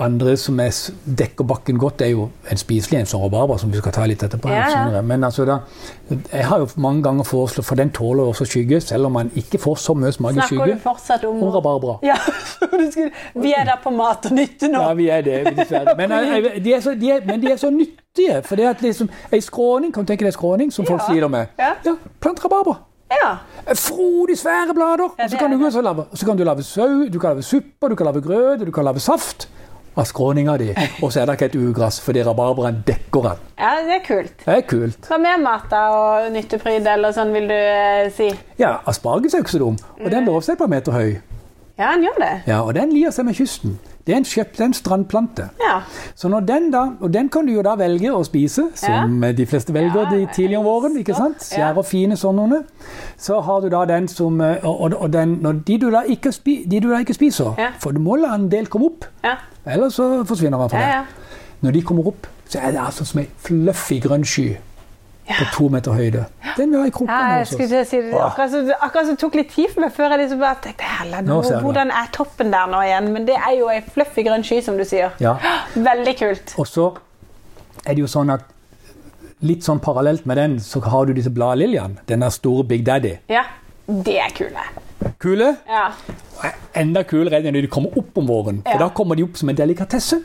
andre 0.00 0.36
som 0.40 0.60
er, 0.62 0.70
dekker 1.18 1.44
bakken 1.44 1.78
godt. 1.80 1.98
Det 2.00 2.06
er 2.06 2.12
jo 2.14 2.28
en 2.50 2.60
spiselig 2.60 3.00
en 3.00 3.08
som 3.10 3.20
rabarbra, 3.24 3.58
som 3.60 3.72
vi 3.72 3.80
skal 3.82 3.92
ta 3.92 4.06
litt 4.08 4.22
etterpå. 4.24 4.48
Ja, 4.52 4.68
ja. 4.94 5.02
Men 5.04 5.24
altså 5.26 5.44
da, 5.48 5.58
jeg 6.32 6.46
har 6.48 6.62
jo 6.62 6.68
mange 6.80 7.02
ganger 7.04 7.26
foreslått, 7.28 7.66
for 7.68 7.76
den 7.80 7.90
tåler 7.92 8.30
også 8.30 8.46
skygge, 8.48 8.80
selv 8.80 9.10
om 9.10 9.18
man 9.18 9.30
ikke 9.36 9.60
får 9.60 9.76
så 9.84 9.96
mye 9.98 10.14
smak 10.16 10.38
i 10.38 10.40
Snakker 10.46 10.72
du 10.72 10.80
fortsatt 10.86 11.26
om 11.28 11.42
Om 11.42 11.52
rabarbra. 11.58 11.98
Ja, 12.06 12.16
Vi 13.44 13.52
er 13.52 13.64
der 13.68 13.76
på 13.82 13.90
mat 13.94 14.26
og 14.30 14.32
nytte 14.38 14.70
nå. 14.72 14.80
Ja, 14.82 14.94
vi 14.94 15.08
er 15.12 15.22
det, 15.26 15.38
dessverre. 15.58 15.94
Men, 15.98 16.10
jeg, 16.10 16.64
de 16.64 16.72
er 16.74 16.80
så, 16.84 16.94
de 16.98 17.10
er, 17.18 17.24
men 17.26 17.42
de 17.42 17.52
er 17.52 17.60
så 17.60 17.70
nyttige. 17.70 18.40
For 18.48 18.56
det 18.56 18.66
at 18.72 18.82
liksom, 18.82 19.10
ei 19.32 19.40
skråning, 19.44 19.92
kan 19.94 20.06
du 20.06 20.10
tenke 20.14 20.24
deg 20.26 20.34
skråning, 20.34 20.72
som 20.74 20.86
folk 20.88 21.02
Ja. 21.04 21.12
sliter 21.12 21.28
med? 21.32 21.52
Ja. 21.58 21.74
Ja, 21.84 21.98
plant 22.20 22.40
rabarbra. 22.44 22.78
Ja. 23.10 23.28
Frodig 23.74 24.38
svære 24.38 24.74
blader. 24.76 25.14
Ja, 25.18 25.24
og 25.24 25.30
så 25.30 25.36
kan 25.40 25.50
du, 25.52 25.64
også 25.66 25.82
lave, 25.82 26.04
så 26.14 26.26
kan 26.26 26.36
du 26.38 26.44
lage 26.44 26.62
sau, 26.62 27.06
du 27.12 27.18
kan 27.18 27.30
lage 27.36 27.42
suppe, 27.42 27.88
du 27.88 27.94
kan 27.94 28.06
lage 28.06 28.20
grøt, 28.22 28.66
du 28.66 28.70
kan 28.72 28.84
lage 28.84 29.00
saft 29.00 29.48
av 29.98 30.04
skråninga 30.06 30.56
di. 30.60 30.68
Og 31.02 31.10
så 31.12 31.20
er 31.20 31.26
det 31.26 31.34
ikke 31.38 31.46
et 31.48 31.56
ugress, 31.58 31.96
fordi 32.04 32.22
rabarbraen 32.22 32.82
dekker 32.86 33.24
den. 33.24 33.40
ja, 33.58 33.70
det 33.86 33.96
er 33.96 34.04
kult. 34.06 34.44
Det 34.44 34.54
er 34.54 34.60
kult. 34.70 35.08
Hva 35.08 35.18
mer 35.18 35.40
mat 35.42 35.72
og 35.74 36.28
nyttepryd 36.36 36.86
eller 36.86 37.16
sånn, 37.16 37.32
vil 37.34 37.48
du 37.50 37.56
eh, 37.56 38.06
si? 38.14 38.28
Ja, 38.60 38.76
asparges 38.86 39.34
er 39.34 39.42
ikke 39.42 39.56
så 39.56 39.62
dum. 39.64 39.80
Og 39.98 40.10
den 40.12 40.28
lover 40.28 40.44
seg 40.46 40.54
et 40.54 40.62
par 40.62 40.70
meter 40.70 40.94
høy. 40.94 41.16
Ja, 41.78 41.92
den 41.94 42.06
gjør 42.06 42.20
det. 42.22 42.32
Ja, 42.46 42.60
Og 42.62 42.74
den 42.74 42.92
lier 42.94 43.10
seg 43.14 43.26
med 43.26 43.34
kysten. 43.38 43.78
Det 44.08 44.14
er 44.14 44.22
en 44.22 44.24
kjøpt, 44.24 44.60
en 44.64 44.72
strandplante. 44.72 45.50
Ja. 45.60 45.74
Så 46.16 46.30
når 46.32 46.40
den 46.48 46.70
da, 46.72 46.86
Og 47.04 47.10
den 47.12 47.28
kan 47.28 47.44
du 47.46 47.52
jo 47.52 47.62
da 47.62 47.74
velge 47.76 48.08
å 48.16 48.22
spise, 48.24 48.62
som 48.74 49.20
de 49.36 49.46
fleste 49.46 49.74
velger 49.76 50.06
Ja, 50.06 50.10
de 50.16 50.22
tidlig 50.32 50.56
om 50.58 50.64
våren. 50.64 50.96
ikke 50.96 51.14
sant? 51.14 51.44
Ja. 51.52 51.74
Skjære 51.74 51.84
fine 51.84 52.16
sånne. 52.16 52.62
Så 53.20 53.40
har 53.44 53.60
du 53.60 53.68
da 53.68 53.84
den 53.84 54.08
som 54.08 54.40
eh, 54.40 54.64
Og, 54.64 54.94
og, 54.96 55.12
den, 55.12 55.38
når 55.44 55.60
de, 55.66 55.78
du 55.78 55.90
da 55.92 56.00
ikke 56.08 56.32
spi, 56.32 56.64
de 56.70 56.80
du 56.80 56.88
da 56.90 56.98
ikke 57.04 57.14
spiser, 57.14 57.54
Ja. 57.58 57.68
for 57.78 57.90
du 57.92 58.00
må 58.00 58.16
la 58.16 58.34
en 58.34 58.48
del 58.48 58.66
komme 58.66 58.86
opp, 58.86 59.04
Ja. 59.24 59.36
ellers 59.66 59.94
så 60.00 60.24
forsvinner 60.24 60.58
den 60.58 60.70
fra 60.70 60.78
Ja, 60.80 60.86
deg. 60.86 60.94
ja. 60.94 61.04
Når 61.60 61.70
de 61.72 61.82
kommer 61.82 62.06
opp, 62.06 62.26
så 62.48 62.58
er 62.62 62.70
det 62.70 62.80
altså 62.80 63.04
som 63.04 63.20
ei 63.20 63.28
fluffy 63.44 64.00
grønn 64.00 64.24
sky 64.24 64.56
på 65.28 65.46
to 65.54 65.68
meter 65.72 65.92
høyde. 65.92 66.24
Den 66.56 66.70
vil 66.72 66.80
ha 66.80 66.86
i 66.88 66.92
Ja, 67.06 67.38
jeg 67.38 67.46
si 67.86 68.00
det. 68.00 68.14
Akkurat 68.16 68.50
som 69.06 69.14
det 69.14 69.18
tok 69.20 69.34
litt 69.38 69.50
tid 69.52 69.70
for 69.74 69.84
meg 69.84 69.92
før 69.94 70.14
jeg 70.14 70.22
liksom 70.24 70.40
bare 70.40 70.60
tenkte 70.64 70.88
Hella, 70.98 71.20
Nå 71.22 71.40
hvordan 71.62 71.92
er 71.92 72.08
toppen 72.12 72.50
der 72.54 72.66
nå 72.70 72.80
igjen? 72.86 73.10
Men 73.12 73.26
det 73.28 73.36
er 73.36 73.56
jo 73.58 73.68
ei 73.72 73.80
fluffy 73.84 74.24
grønn 74.26 74.44
sky, 74.46 74.60
som 74.64 74.78
du 74.80 74.84
sier. 74.88 75.12
Ja. 75.20 75.36
Veldig 75.90 76.14
kult. 76.18 76.54
Og 76.58 76.66
så 76.70 76.88
er 77.84 77.94
det 77.94 78.00
jo 78.02 78.10
sånn 78.10 78.32
at 78.34 78.46
litt 79.46 79.62
sånn 79.66 79.78
parallelt 79.80 80.24
med 80.26 80.36
den, 80.40 80.56
så 80.60 80.80
har 80.82 81.06
du 81.06 81.12
disse 81.14 81.30
bladliljene. 81.30 82.00
Den 82.08 82.24
der 82.24 82.32
store 82.34 82.64
Big 82.66 82.84
Daddy. 82.86 83.14
Ja, 83.30 83.44
det 83.86 84.16
er 84.18 84.34
kule. 84.34 84.64
Kule. 85.22 85.52
Ja. 85.68 85.92
Enda 86.78 87.04
kulere 87.06 87.38
er 87.38 87.44
det 87.46 87.52
når 87.54 87.68
de 87.68 87.70
kommer 87.70 87.94
opp 87.98 88.18
om 88.18 88.26
våren. 88.26 88.62
For 88.64 88.74
Ja. 88.74 88.78
da 88.78 88.88
kommer 88.94 89.14
de 89.16 89.22
opp 89.28 89.36
som 89.38 89.48
en 89.48 89.56
delikatesse. 89.56 90.22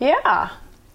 Ja. 0.00 0.48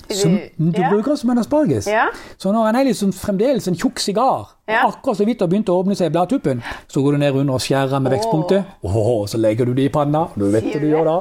Som 0.10 0.36
du 0.58 0.82
ja. 0.82 0.90
bruker 0.92 1.16
som 1.16 1.30
en 1.30 1.38
asparges. 1.40 1.88
Ja. 1.88 2.08
Så 2.38 2.52
når 2.52 2.66
han 2.66 2.76
er 2.76 2.90
liksom 2.90 3.14
fremdeles 3.16 3.68
en 3.68 3.76
tjukk 3.76 4.00
sigar, 4.04 4.50
Ja. 4.68 4.86
og 4.86 4.94
akkurat 4.94 5.18
så 5.18 5.26
vidt 5.26 5.40
har 5.40 5.48
begynt 5.48 5.70
å 5.72 5.78
åpne 5.84 5.96
seg 5.96 6.12
i 6.12 6.14
bladtuppen, 6.14 6.62
så 6.88 7.02
går 7.04 7.12
du 7.12 7.18
ned 7.18 7.36
under 7.36 7.54
og 7.54 7.62
skjærer 7.62 8.00
med 8.00 8.12
vekstpunktet, 8.12 8.64
og 8.84 9.30
så 9.30 9.38
legger 9.38 9.66
du 9.66 9.74
det 9.74 9.86
i 9.86 9.90
panna. 9.90 10.28
Du 10.36 10.46
vet 10.52 10.64
hva 10.64 10.80
du 10.82 10.88
gjør 10.88 11.06
da. 11.06 11.18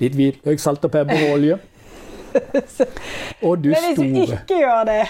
Litt 0.00 0.14
hvitløk, 0.14 0.60
salt 0.62 0.84
og 0.84 0.90
pepper 0.94 1.26
og 1.26 1.34
olje. 1.38 1.58
Og 3.42 3.58
du 3.58 3.68
Men 3.72 3.96
hvis 3.96 3.96
du 3.98 4.32
ikke 4.36 4.60
gjør 4.60 4.84
det 4.86 5.00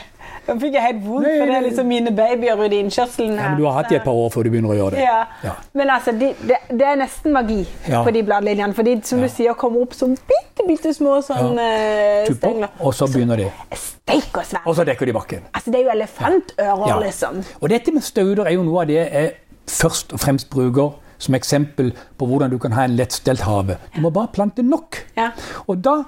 Da 0.47 0.55
fikk 0.59 0.75
jeg 0.75 0.83
helt 0.83 1.03
vondt, 1.05 1.27
for 1.29 1.47
det 1.51 1.55
er 1.57 1.65
liksom 1.67 1.87
mine 1.87 2.11
babyer 2.17 2.63
i 2.67 2.79
innkjørselen 2.81 3.35
Ja, 3.37 3.49
men 3.53 3.59
du 3.61 3.67
har 3.69 3.77
hatt 3.77 3.91
dem 3.93 4.01
et 4.01 4.05
par 4.07 4.17
år 4.19 4.31
før 4.35 4.47
du 4.47 4.51
begynner 4.51 4.73
å 4.73 4.77
gjøre 4.79 4.97
det. 4.97 5.03
Ja. 5.05 5.19
Ja. 5.45 5.53
Men 5.79 5.91
altså, 5.95 6.15
de, 6.17 6.31
det, 6.49 6.57
det 6.71 6.87
er 6.89 6.97
nesten 7.03 7.33
magi 7.37 7.59
Ja. 7.89 8.01
på 8.07 8.11
de 8.17 8.23
bladlinjene. 8.27 8.75
For 8.75 8.83
de, 8.89 8.97
som 9.05 9.21
du 9.23 9.29
sier, 9.31 9.55
kommer 9.61 9.85
opp 9.85 9.95
som 9.95 10.17
bitte, 10.17 10.67
bitte 10.67 10.95
små 10.97 11.19
sånn 11.27 11.61
eh, 11.61 12.31
stengler. 12.33 12.73
og 12.81 12.95
så 12.97 13.07
begynner 13.13 13.37
de. 13.45 13.51
Steik 13.77 14.41
og 14.41 14.49
svær. 14.49 14.65
Og 14.67 14.75
så 14.81 14.85
dekker 14.89 15.07
de 15.07 15.13
bakken. 15.15 15.45
Altså, 15.55 15.71
det 15.71 15.81
er 15.83 15.85
jo 15.91 15.95
elefantører, 15.99 16.97
liksom. 17.05 17.45
Og 17.61 17.69
dette 17.71 17.93
med 17.95 18.03
stauder 18.03 18.49
er 18.51 18.57
jo 18.57 18.65
noe 18.67 18.83
av 18.83 18.91
det 18.91 18.99
jeg 19.05 19.31
først 19.71 20.13
og 20.17 20.21
fremst 20.25 20.51
bruker 20.51 20.97
som 21.21 21.35
eksempel 21.37 21.93
på 22.19 22.27
hvordan 22.27 22.51
du 22.51 22.57
kan 22.59 22.73
ha 22.73 22.85
en 22.89 22.97
lettstelt 22.97 23.45
hage. 23.45 23.77
Du 23.95 24.01
må 24.01 24.11
bare 24.11 24.31
plante 24.33 24.63
nok. 24.65 24.97
Ja. 25.17 25.31
Og 25.69 25.83
da 25.85 25.99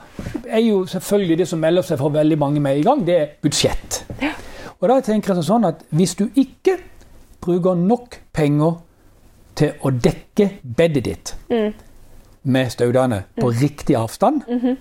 er 0.49 0.63
jo 0.65 0.87
selvfølgelig 0.89 1.39
det 1.43 1.49
som 1.51 1.61
melder 1.63 1.85
seg 1.87 2.01
for 2.01 2.09
veldig 2.15 2.39
mange 2.41 2.61
med 2.65 2.79
i 2.81 2.83
gang, 2.87 3.05
det 3.07 3.17
er 3.21 3.27
budsjett. 3.45 4.03
Og 4.81 4.89
da 4.89 4.97
tenker 5.05 5.35
jeg 5.37 5.45
sånn 5.47 5.69
at 5.69 5.85
hvis 5.95 6.15
du 6.19 6.25
ikke 6.35 6.79
bruker 7.45 7.75
nok 7.79 8.17
penger 8.35 8.81
til 9.55 9.75
å 9.85 9.91
dekke 9.93 10.49
bedet 10.77 11.05
ditt 11.05 11.35
Mm. 11.51 11.73
med 12.45 12.71
staudene 12.73 13.25
på 13.41 13.51
riktig 13.53 13.95
avstand, 13.97 14.43
Mhm. 14.49 14.77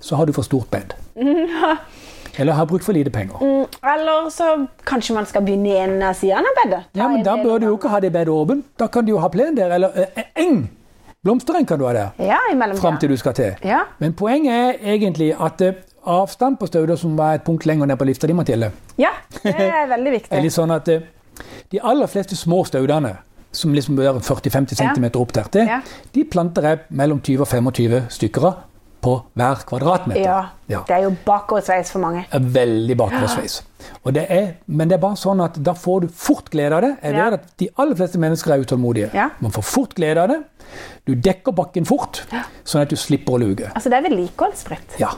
så 0.00 0.16
har 0.16 0.24
du 0.26 0.32
for 0.32 0.42
stort 0.42 0.70
bed. 0.70 0.94
Eller 2.38 2.52
har 2.52 2.66
brukt 2.66 2.84
for 2.84 2.92
lite 2.92 3.10
penger. 3.10 3.36
Mm, 3.40 3.66
Eller 3.94 4.30
så 4.30 4.66
kanskje 4.86 5.14
man 5.14 5.26
skal 5.26 5.42
begynne 5.46 5.68
i 5.70 5.76
en 5.84 6.02
av 6.02 6.14
sidene 6.18 6.48
av 6.50 6.56
bedet. 6.64 6.80
Ja, 6.94 7.08
men 7.08 7.22
Da 7.24 7.36
bør 7.36 7.58
du 7.60 7.66
jo 7.66 7.76
ikke 7.76 7.88
ha 7.88 8.00
det 8.00 8.12
bedet 8.12 8.28
åpent. 8.34 8.64
Da 8.78 8.86
kan 8.86 9.04
du 9.06 9.10
jo 9.12 9.18
ha 9.18 9.28
plen 9.28 9.54
der, 9.56 9.70
eller 9.74 9.90
eh, 10.16 10.24
eng. 10.36 10.68
Blomstereng 11.24 11.66
kan 11.66 11.78
du 11.78 11.86
ha 11.86 11.92
der, 11.92 12.08
Ja, 12.18 12.38
fram 12.80 12.98
til 12.98 13.08
du 13.08 13.16
skal 13.16 13.32
til. 13.34 13.54
Ja. 13.64 13.84
Men 13.98 14.12
poenget 14.12 14.52
er 14.52 14.72
egentlig 14.94 15.30
at 15.40 15.60
eh, 15.60 15.72
avstand 16.06 16.58
på 16.60 16.66
stauder 16.66 16.96
som 16.96 17.16
var 17.16 17.34
et 17.34 17.44
punkt 17.44 17.64
lenger 17.66 17.86
ned 17.86 17.96
på 17.96 18.04
lista 18.04 18.26
di, 18.26 18.32
Mathilde, 18.36 18.72
ja, 18.98 19.08
det 19.42 19.54
er 19.54 19.86
veldig 19.94 20.06
er 20.10 20.18
viktig. 20.18 20.42
litt 20.42 20.52
sånn 20.52 20.70
at 20.74 20.88
eh, 20.88 21.00
de 21.72 21.80
aller 21.82 22.06
fleste 22.06 22.36
små 22.36 22.64
staudene, 22.68 23.14
som 23.52 23.72
liksom 23.72 23.96
bør 23.96 24.18
40-50 24.20 24.82
Ja. 24.82 24.92
cm 24.94 25.08
opp 25.22 25.32
der 25.32 25.42
til, 25.50 25.66
Ja. 25.66 25.80
de 26.14 26.24
planter 26.24 26.62
jeg 26.62 26.78
mellom 26.90 27.20
20 27.22 27.40
og 27.40 27.48
25 27.48 28.02
stykker 28.10 28.44
av 28.50 28.54
på 29.04 29.14
hver 29.38 29.64
kvadratmeter. 29.68 30.24
Ja, 30.24 30.42
Ja. 30.68 30.80
Det 30.88 30.94
er 30.96 31.02
jo 31.04 31.10
bakoversveis 31.26 31.90
for 31.92 32.00
mange. 32.00 32.24
er 32.32 32.40
veldig 32.40 32.96
bakoversveis. 32.96 33.58
Og 34.04 34.14
det 34.16 34.26
er, 34.32 34.46
men 34.66 34.88
det 34.88 34.96
er 34.96 35.00
bare 35.02 35.16
sånn 35.20 35.42
at 35.44 35.58
da 35.62 35.74
får 35.76 36.00
du 36.06 36.08
fort 36.08 36.48
glede 36.52 36.72
av 36.72 36.80
det. 36.82 36.96
Jeg 37.02 37.14
Ja. 37.14 37.26
at 37.32 37.56
De 37.58 37.68
aller 37.78 37.94
fleste 37.94 38.18
mennesker 38.18 38.52
er 38.54 38.64
utålmodige. 38.64 39.10
Ja. 39.14 39.28
Man 39.40 39.52
får 39.52 39.62
fort 39.62 39.94
glede 39.94 40.22
av 40.22 40.28
det. 40.28 40.42
Du 41.06 41.14
dekker 41.14 41.52
bakken 41.52 41.84
fort, 41.86 42.22
sånn 42.64 42.82
at 42.82 42.88
du 42.88 42.96
slipper 42.96 43.36
å 43.36 43.38
luge. 43.38 43.70
Altså, 43.74 43.90
det 43.90 43.98
er 43.98 44.08
vedlikeholdsfritt. 44.08 44.98
Ja, 44.98 45.10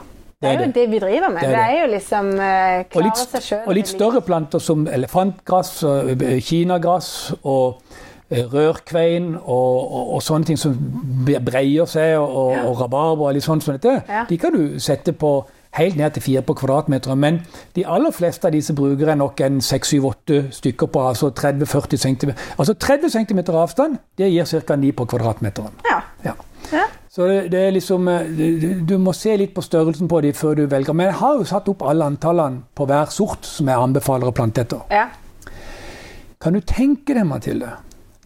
Det 0.42 0.50
er 0.50 0.66
jo 0.66 0.72
det 0.72 0.90
vi 0.90 0.98
driver 0.98 1.30
med. 1.32 1.40
Det 1.40 1.48
Det 1.48 1.56
Det 1.56 1.64
er, 1.64 1.80
jo 1.80 1.92
liksom 1.94 2.26
uh, 2.34 2.78
Og 2.80 2.90
klare 2.90 3.16
seg 3.16 3.42
sjøl. 3.42 3.66
og 3.66 3.74
litt 3.74 3.88
større 3.88 4.20
planter 4.20 4.58
som 4.60 4.86
elefantgress, 4.86 5.82
og, 5.82 6.08
eh, 6.08 6.12
og 6.12 6.22
eh, 6.22 6.40
rørkvein 8.30 9.34
og, 9.36 9.92
og, 9.92 10.14
og 10.16 10.22
sånne 10.24 10.48
ting 10.48 10.58
som 10.58 10.74
breier 11.26 11.86
seg, 11.90 12.16
og, 12.18 12.54
ja. 12.56 12.64
og 12.66 12.80
rabarber 12.80 13.28
og 13.30 13.36
litt 13.36 13.46
sånt 13.46 13.62
som 13.64 13.76
dette, 13.76 14.00
Ja. 14.08 14.24
de 14.28 14.38
kan 14.38 14.52
du 14.56 14.78
sette 14.82 15.12
på 15.12 15.36
helt 15.76 15.96
ned 15.96 16.10
til 16.16 16.22
fire 16.24 16.42
på 16.42 16.54
kvadratmeteren. 16.56 17.18
Men 17.20 17.40
de 17.76 17.84
aller 17.86 18.10
fleste 18.10 18.48
av 18.48 18.52
disse 18.56 18.74
bruker 18.74 19.10
jeg 19.12 19.20
nok 19.20 19.40
en 19.44 19.58
6-7-8 19.60 20.38
stykker 20.56 20.86
på, 20.88 21.02
altså 21.08 21.30
30-40 21.36 21.96
cm. 22.00 22.30
Altså 22.58 22.74
30 22.74 23.10
cm 23.12 23.42
avstand, 23.54 23.98
det 24.18 24.30
gir 24.32 24.44
ca. 24.66 24.76
9 24.76 24.92
på 24.96 25.04
kvadratmeteren. 25.04 25.74
Ja. 25.90 26.00
Ja. 26.24 26.32
Så 27.16 27.26
det, 27.28 27.50
det 27.52 27.60
er 27.62 27.70
liksom 27.70 28.08
eh, 28.10 28.26
Du 28.88 28.96
må 28.98 29.12
se 29.14 29.36
litt 29.38 29.52
på 29.54 29.62
størrelsen 29.62 30.08
på 30.10 30.18
dem 30.24 30.34
før 30.34 30.56
du 30.58 30.64
velger. 30.66 30.92
Men 30.92 31.06
jeg 31.06 31.14
har 31.20 31.36
jo 31.38 31.44
satt 31.48 31.68
opp 31.70 31.84
alle 31.86 32.04
antallene 32.10 32.64
på 32.74 32.84
hver 32.90 33.12
sort 33.14 33.46
som 33.46 33.68
jeg 33.70 33.78
anbefaler 33.78 34.28
å 34.28 34.34
plante 34.36 34.64
etter. 34.66 34.82
Ja. 34.90 35.06
Kan 36.42 36.56
du 36.56 36.60
tenke 36.60 37.14
deg, 37.16 37.24
Mathilde, 37.28 37.70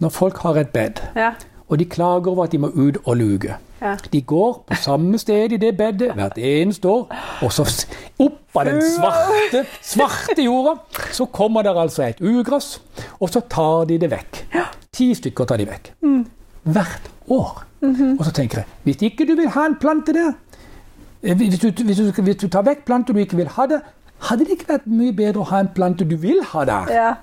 når 0.01 0.09
folk 0.09 0.39
har 0.45 0.57
et 0.61 0.69
bed, 0.75 1.01
Ja. 1.17 1.31
og 1.69 1.79
de 1.79 1.85
klager 1.85 2.29
over 2.33 2.45
at 2.45 2.53
de 2.53 2.59
må 2.59 2.69
ut 2.75 2.97
og 3.05 3.17
luke. 3.17 3.55
Ja. 3.83 3.95
De 4.13 4.21
går 4.21 4.65
på 4.69 4.75
samme 4.77 5.19
sted 5.19 5.53
i 5.53 5.57
det 5.57 5.77
bedet 5.77 6.11
hvert 6.15 6.37
eneste 6.39 6.89
år, 6.89 7.07
og 7.43 7.53
så 7.53 7.65
opp 8.19 8.57
av 8.57 8.65
den 8.69 8.83
svarte, 8.83 9.63
svarte 9.83 10.43
jorda, 10.45 10.75
så 11.13 11.25
kommer 11.25 11.63
det 11.63 11.73
altså 11.77 12.03
et 12.03 12.21
ugress, 12.21 12.83
og 13.21 13.31
så 13.31 13.41
tar 13.41 13.85
de 13.89 13.99
det 13.99 14.11
vekk. 14.11 14.43
Ti 14.93 15.15
stykker 15.15 15.45
tar 15.49 15.57
de 15.57 15.67
vekk. 15.71 15.93
Hvert 16.65 17.11
år. 17.29 17.63
Og 18.19 18.25
så 18.25 18.33
tenker 18.37 18.59
jeg, 18.59 18.67
hvis 18.85 19.03
ikke 19.03 19.25
du 19.27 19.35
vil 19.39 19.49
ha 19.49 19.65
en 19.67 19.77
plante 19.81 20.13
der, 20.13 20.33
eh, 21.23 21.37
hvis 21.37 21.59
du, 21.59 21.71
hvis 21.85 21.97
du, 21.97 22.23
hvis 22.23 22.37
du 22.37 22.49
tar 22.49 22.63
vekk 22.67 22.85
planter 22.85 23.15
du 23.17 23.21
ikke 23.21 23.37
vil 23.37 23.49
ha 23.49 23.67
der, 23.67 23.81
hadde 24.29 24.45
det 24.45 24.51
ikke 24.59 24.69
vært 24.75 24.87
mye 24.87 25.13
bedre 25.17 25.41
å 25.41 25.49
ha 25.49 25.61
en 25.65 25.71
plante 25.75 26.05
du 26.05 26.17
vil 26.21 26.43
ha 26.53 26.65
der? 26.65 26.93
ja. 26.93 27.15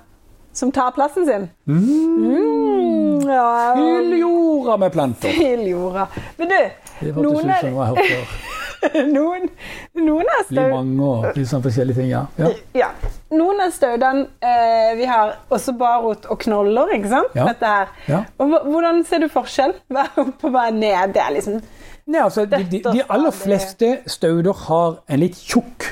Som 0.58 0.72
tar 0.74 0.90
plassen 0.90 1.26
sin. 1.26 1.48
Mm, 1.70 3.28
ja. 3.30 3.74
Fyll 3.76 4.18
jorda 4.18 4.76
med 4.76 4.92
planter. 4.92 5.28
Fyll 5.30 5.68
jorda. 5.68 6.08
Men 6.36 6.48
du, 6.48 7.12
noen, 7.22 7.52
før. 7.94 8.32
noen, 9.16 9.46
noen 9.94 10.30
av 10.34 10.48
Blir 10.50 10.72
mange 10.72 11.06
og 11.06 11.38
litt 11.38 11.46
sånn 11.50 11.62
forskjellige 11.62 12.00
ting, 12.00 12.08
ja. 12.10 12.24
ja. 12.40 12.50
Ja. 12.78 12.88
Noen 13.34 13.62
av 13.62 13.70
staudene 13.74 14.26
eh, 14.42 14.96
Vi 14.98 15.06
har 15.06 15.36
også 15.54 15.76
barot 15.78 16.26
og 16.26 16.42
knoller, 16.42 16.90
ikke 16.96 17.12
sant? 17.12 17.38
Ja. 17.38 17.46
Dette 17.52 17.70
her. 17.76 17.94
Ja. 18.10 18.24
Og 18.42 18.58
hvordan 18.66 19.04
ser 19.06 19.22
du 19.22 19.28
forskjell? 19.30 19.76
på 19.92 20.02
er 20.02 20.10
oppe 20.24 20.50
og 20.50 20.56
hva 20.56 20.66
er 20.72 20.76
ned? 20.80 21.14
Det 21.14 21.22
er 21.22 21.36
liksom 21.38 21.62
Nei, 22.08 22.22
altså, 22.24 22.48
de, 22.48 22.62
de, 22.72 22.82
de 22.82 23.06
aller 23.12 23.34
fleste 23.36 23.98
stauder 24.08 24.58
har 24.64 24.98
en 25.12 25.20
litt 25.20 25.36
tjukk 25.36 25.90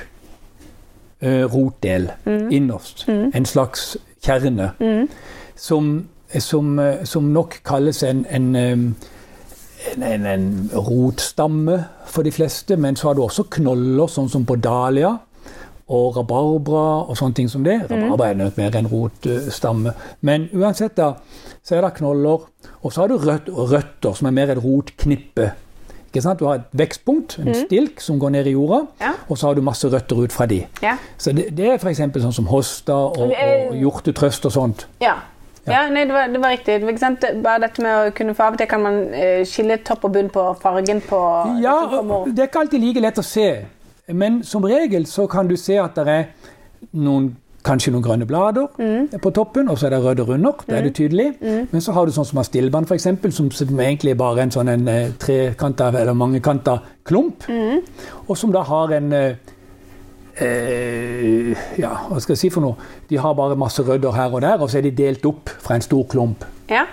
uh, 1.21 1.45
rotdel 1.53 2.09
innerst. 2.25 3.05
En 3.07 3.45
slags 3.45 3.99
kjerne. 4.27 4.71
Som, 5.57 5.93
som, 6.39 6.79
eh, 6.79 7.05
som 7.05 7.31
nok 7.33 7.61
kalles 7.65 8.03
en, 8.03 8.25
en, 8.31 8.49
en, 8.57 10.27
en, 10.27 10.49
rotstamme 10.75 11.79
for 12.07 12.27
de 12.27 12.33
fleste. 12.35 12.77
Men 12.77 12.97
så 12.97 13.11
har 13.11 13.17
du 13.17 13.25
også 13.25 13.47
knoller, 13.59 14.11
sånn 14.11 14.31
som 14.33 14.47
på 14.49 14.59
dahlia. 14.61 15.17
Og 15.87 16.17
rabarbra 16.17 17.07
og 17.07 17.15
sånne 17.15 17.39
ting 17.39 17.51
som 17.51 17.65
det. 17.65 17.79
Rabarbra 17.87 18.33
er 18.33 18.41
nødt 18.41 18.59
mer 18.59 18.75
en 18.77 18.91
rotstamme. 18.91 19.95
Men 20.27 20.49
uansett, 20.53 20.97
da, 20.99 21.13
så 21.63 21.79
er 21.79 21.87
det 21.87 21.95
knoller. 22.01 22.49
Og 22.83 22.93
så 22.93 23.05
har 23.05 23.13
du 23.13 23.17
røtter, 23.23 24.13
som 24.15 24.27
er 24.29 24.35
mer 24.35 24.53
et 24.55 24.63
rotknippe. 24.63 25.53
Ikke 26.17 26.25
sant? 26.25 26.41
Du 26.41 26.49
har 26.49 26.63
et 26.63 26.77
vekstpunkt, 26.81 27.37
en 27.45 27.53
stilk, 27.55 28.01
som 28.01 28.17
går 28.21 28.31
ned 28.39 28.47
i 28.49 28.55
jorda. 28.55 28.79
Ja. 29.03 29.13
Og 29.29 29.37
så 29.37 29.51
har 29.51 29.57
du 29.59 29.61
masse 29.65 29.89
røtter 29.93 30.23
ut 30.25 30.33
fra 30.33 30.47
de. 30.49 30.63
Ja. 30.81 30.97
Så 31.21 31.35
det, 31.37 31.51
det 31.59 31.67
er 31.75 31.77
f.eks. 31.77 32.01
sånn 32.25 32.33
som 32.33 32.49
hosta 32.49 32.97
og, 32.97 33.35
og 33.37 33.75
hjortetrøst 33.77 34.49
og 34.49 34.55
sånt. 34.57 34.87
Ja. 35.05 35.19
Ja, 35.67 35.81
nei, 35.91 36.05
det 36.07 36.15
var, 36.15 36.29
det 36.31 36.41
var 36.41 36.53
riktig. 36.55 36.79
Ikke 36.79 37.03
sant? 37.03 37.25
Bare 37.43 37.67
dette 37.67 37.83
med 37.83 37.91
å 37.99 38.13
kunne 38.17 38.37
få 38.39 38.47
Av 38.47 38.55
og 38.55 38.61
til 38.61 38.69
kan 38.71 38.85
man 38.85 39.01
eh, 39.19 39.41
skille 39.49 39.81
topp 39.85 40.07
og 40.07 40.13
bunn 40.15 40.29
på 40.33 40.45
fargen 40.63 41.03
på 41.05 41.19
Ja, 41.61 41.81
det 41.91 42.37
det 42.37 42.45
er 42.45 42.51
ikke 42.53 42.63
alltid 42.63 42.85
like 42.87 43.03
lett 43.03 43.19
å 43.19 43.27
se. 43.27 43.49
Men 44.15 44.45
som 44.47 44.65
regel 44.65 45.09
så 45.11 45.27
kan 45.27 45.51
du 45.51 45.57
se 45.59 45.81
at 45.83 45.99
det 45.99 46.07
er 46.07 46.29
noen, 46.95 47.33
kanskje 47.67 47.91
noen 47.95 48.05
grønne 48.07 48.27
blader 48.31 48.69
på 49.23 49.33
toppen, 49.35 49.69
og 49.73 49.79
så 49.81 49.89
er 49.89 49.97
det 49.97 50.01
røde 50.05 50.23
runder. 50.29 50.63
Det 50.67 50.77
er 50.79 50.87
det 50.87 50.95
tydelig. 50.97 51.27
Men 51.73 51.83
så 51.83 51.93
har 51.97 52.07
du 52.07 52.15
sånn 52.15 52.29
som 52.29 52.39
har 52.41 52.47
stillbånd, 52.49 52.87
f.eks., 52.87 53.09
som, 53.37 53.51
som 53.51 53.81
egentlig 53.83 54.15
er 54.15 54.21
bare 54.21 54.47
en 54.47 54.55
sånn 54.55 54.71
en 54.73 54.87
eh, 54.89 55.11
trekanta 55.19 55.91
eller 55.93 56.15
mangekanta 56.17 56.79
klump. 57.07 57.45
Og 58.29 58.37
som 58.39 58.55
da 58.55 58.63
har 58.71 58.95
en 59.01 59.13
eh, 59.13 59.35
eh, 60.41 61.57
Ja, 61.81 61.93
hva 62.11 62.21
skal 62.23 62.35
jeg 62.37 62.45
si 62.47 62.51
for 62.55 62.65
noe? 62.65 62.77
De 63.11 63.19
har 63.21 63.35
bare 63.39 63.57
masse 63.59 63.83
rødder 63.83 64.15
her 64.17 64.33
og 64.35 64.43
der, 64.45 64.61
og 64.63 64.71
så 64.71 64.79
er 64.81 64.87
de 64.89 64.95
delt 64.97 65.27
opp 65.29 65.51
fra 65.63 65.77
en 65.79 65.85
stor 65.85 66.07
klump 66.11 66.45
Ja. 66.71 66.85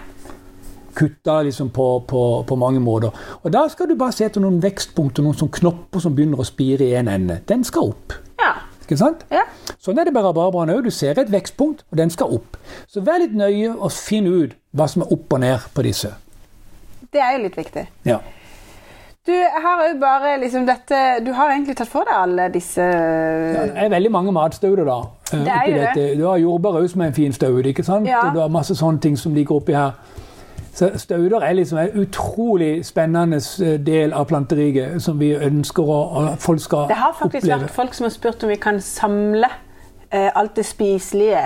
kutta 0.93 1.39
liksom 1.41 1.71
på, 1.73 1.87
på, 2.07 2.43
på 2.47 2.55
mange 2.55 2.79
måter. 2.79 3.09
Og 3.43 3.51
Da 3.53 3.63
skal 3.69 3.89
du 3.89 3.95
bare 3.97 4.13
se 4.13 4.25
etter 4.27 4.41
noen 4.43 4.59
vekstpunkter, 4.61 5.23
noen 5.25 5.37
sånn 5.39 5.49
knopper 5.49 5.99
som 6.03 6.13
begynner 6.15 6.37
å 6.37 6.45
spire 6.45 6.85
i 6.85 6.93
en 6.99 7.09
ende. 7.09 7.39
Den 7.49 7.63
skal 7.65 7.89
opp. 7.95 8.13
ja. 8.39 8.53
Ikke 8.93 9.01
sant? 9.01 9.23
Ja. 9.33 9.43
Sånn 9.81 9.97
er 9.99 10.05
det 10.07 10.13
bare 10.15 10.29
rabarbraen 10.29 10.69
òg. 10.75 10.83
Du 10.85 10.91
ser 10.93 11.17
et 11.19 11.31
vekstpunkt, 11.33 11.81
og 11.89 11.97
den 11.97 12.13
skal 12.13 12.37
opp. 12.37 12.59
Så 12.87 13.01
vær 13.05 13.19
litt 13.23 13.33
nøye 13.35 13.73
og 13.73 13.89
finn 13.91 14.29
ut 14.29 14.53
hva 14.77 14.87
som 14.89 15.03
er 15.05 15.11
opp 15.15 15.33
og 15.33 15.41
ned 15.43 15.65
på 15.73 15.85
disse. 15.85 16.13
Det 17.13 17.21
er 17.21 17.35
jo 17.37 17.43
litt 17.47 17.57
viktig. 17.57 17.87
Ja. 18.07 18.19
Du 19.23 19.31
har 19.63 19.85
jo 19.87 19.93
bare 20.01 20.33
liksom 20.41 20.65
dette 20.67 20.97
Du 21.23 21.29
har 21.31 21.53
egentlig 21.53 21.77
tatt 21.79 21.87
for 21.87 22.03
deg 22.03 22.17
alle 22.25 22.49
disse 22.51 22.83
Ja, 22.83 23.61
Det 23.71 23.85
er 23.85 23.91
veldig 23.93 24.09
mange 24.11 24.33
matstauder, 24.35 24.83
da. 24.83 24.97
Det 25.31 25.47
er 25.47 25.69
jo 25.69 25.77
dette. 25.77 25.93
det. 25.95 26.17
Du 26.19 26.25
har 26.27 26.41
jordbær 26.41 26.81
òg 26.81 26.89
som 26.91 27.01
er 27.05 27.13
en 27.13 27.15
fin 27.15 27.31
staude, 27.33 27.63
ikke 27.71 27.85
sant? 27.87 28.07
Ja. 28.09 28.25
Du 28.33 28.41
har 28.41 28.51
masse 28.51 28.75
sånne 28.75 28.99
ting 28.99 29.15
som 29.17 29.33
ligger 29.33 29.61
oppi 29.61 29.77
her. 29.77 29.95
Så 30.73 30.89
Stauder 30.97 31.39
er 31.39 31.53
liksom 31.53 31.77
en 31.77 31.99
utrolig 32.01 32.85
spennende 32.85 33.37
eh, 33.61 33.79
del 33.85 34.13
av 34.13 34.25
planteriket 34.25 35.01
som 35.01 35.19
vi 35.19 35.31
ønsker 35.35 35.83
at 36.33 36.39
folk 36.41 36.59
skal 36.59 36.77
oppleve. 36.77 36.87
Det 36.95 36.97
har 37.03 37.15
faktisk 37.19 37.43
oppleve. 37.45 37.61
vært 37.61 37.71
folk 37.75 37.93
som 37.93 38.03
har 38.05 38.09
spurt 38.15 38.43
om 38.43 38.49
vi 38.49 38.55
kan 38.55 38.81
samle 38.81 39.45
eh, 40.11 40.31
alt 40.35 40.55
det 40.55 40.65
spiselige. 40.65 41.43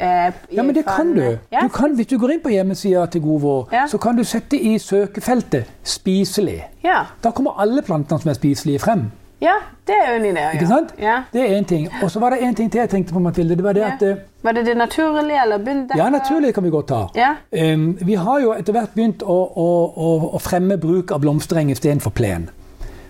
Eh, 0.00 0.32
Ja, 0.54 0.62
men 0.62 0.74
det 0.74 0.84
kan 0.86 1.10
du. 1.14 1.38
Ja. 1.52 1.60
du 1.62 1.68
kan, 1.68 1.94
hvis 1.94 2.06
du 2.06 2.18
går 2.18 2.30
inn 2.36 2.40
på 2.44 2.48
hjemmesida 2.54 3.06
til 3.06 3.20
God 3.20 3.40
vår, 3.40 3.68
Ja. 3.72 3.86
så 3.86 3.98
kan 3.98 4.16
du 4.16 4.22
sette 4.24 4.56
i 4.56 4.78
søkefeltet 4.78 5.64
'spiselig'. 5.84 6.62
ja. 6.84 7.02
Da 7.24 7.30
kommer 7.30 7.60
alle 7.60 7.82
plantene 7.82 8.20
som 8.20 8.28
er 8.30 8.34
spiselige, 8.34 8.78
frem. 8.78 9.10
Ja, 9.40 9.54
det 9.86 9.94
er 9.94 10.08
jo 10.12 10.16
en 10.18 10.24
idé. 10.36 10.44
Ikke 10.54 10.64
ja. 10.64 10.68
sant? 10.68 10.94
Ja. 10.98 11.16
Det 11.32 11.40
er 11.44 11.60
én 11.60 11.64
ting. 11.64 11.88
Og 12.02 12.10
så 12.10 12.20
var 12.20 12.30
det 12.30 12.38
én 12.42 12.54
ting 12.54 12.70
til 12.72 12.80
jeg 12.80 12.90
tenkte 12.90 13.12
på, 13.14 13.20
Mathilde. 13.22 13.56
Det 13.56 13.64
var 13.64 13.72
det 13.72 13.80
Ja. 13.82 13.92
at 13.94 14.02
eh, 14.02 14.16
Var 14.42 14.52
det 14.52 14.66
det 14.66 14.76
naturlige 14.76 15.42
eller 15.42 15.58
bunn? 15.58 15.88
Ja, 15.96 16.08
naturlig 16.10 16.54
kan 16.54 16.64
vi 16.64 16.70
godt 16.70 16.88
ta. 16.88 17.06
Ja. 17.14 17.34
Um, 17.74 17.98
vi 18.00 18.14
har 18.14 18.40
jo 18.40 18.52
etter 18.52 18.72
hvert 18.72 18.94
begynt 18.94 19.22
å, 19.22 19.36
å, 19.56 19.68
å, 19.96 20.34
å 20.34 20.38
fremme 20.42 20.76
bruk 20.78 21.12
av 21.12 21.20
blomstereng 21.20 21.70
istedenfor 21.70 22.10
plen. 22.10 22.48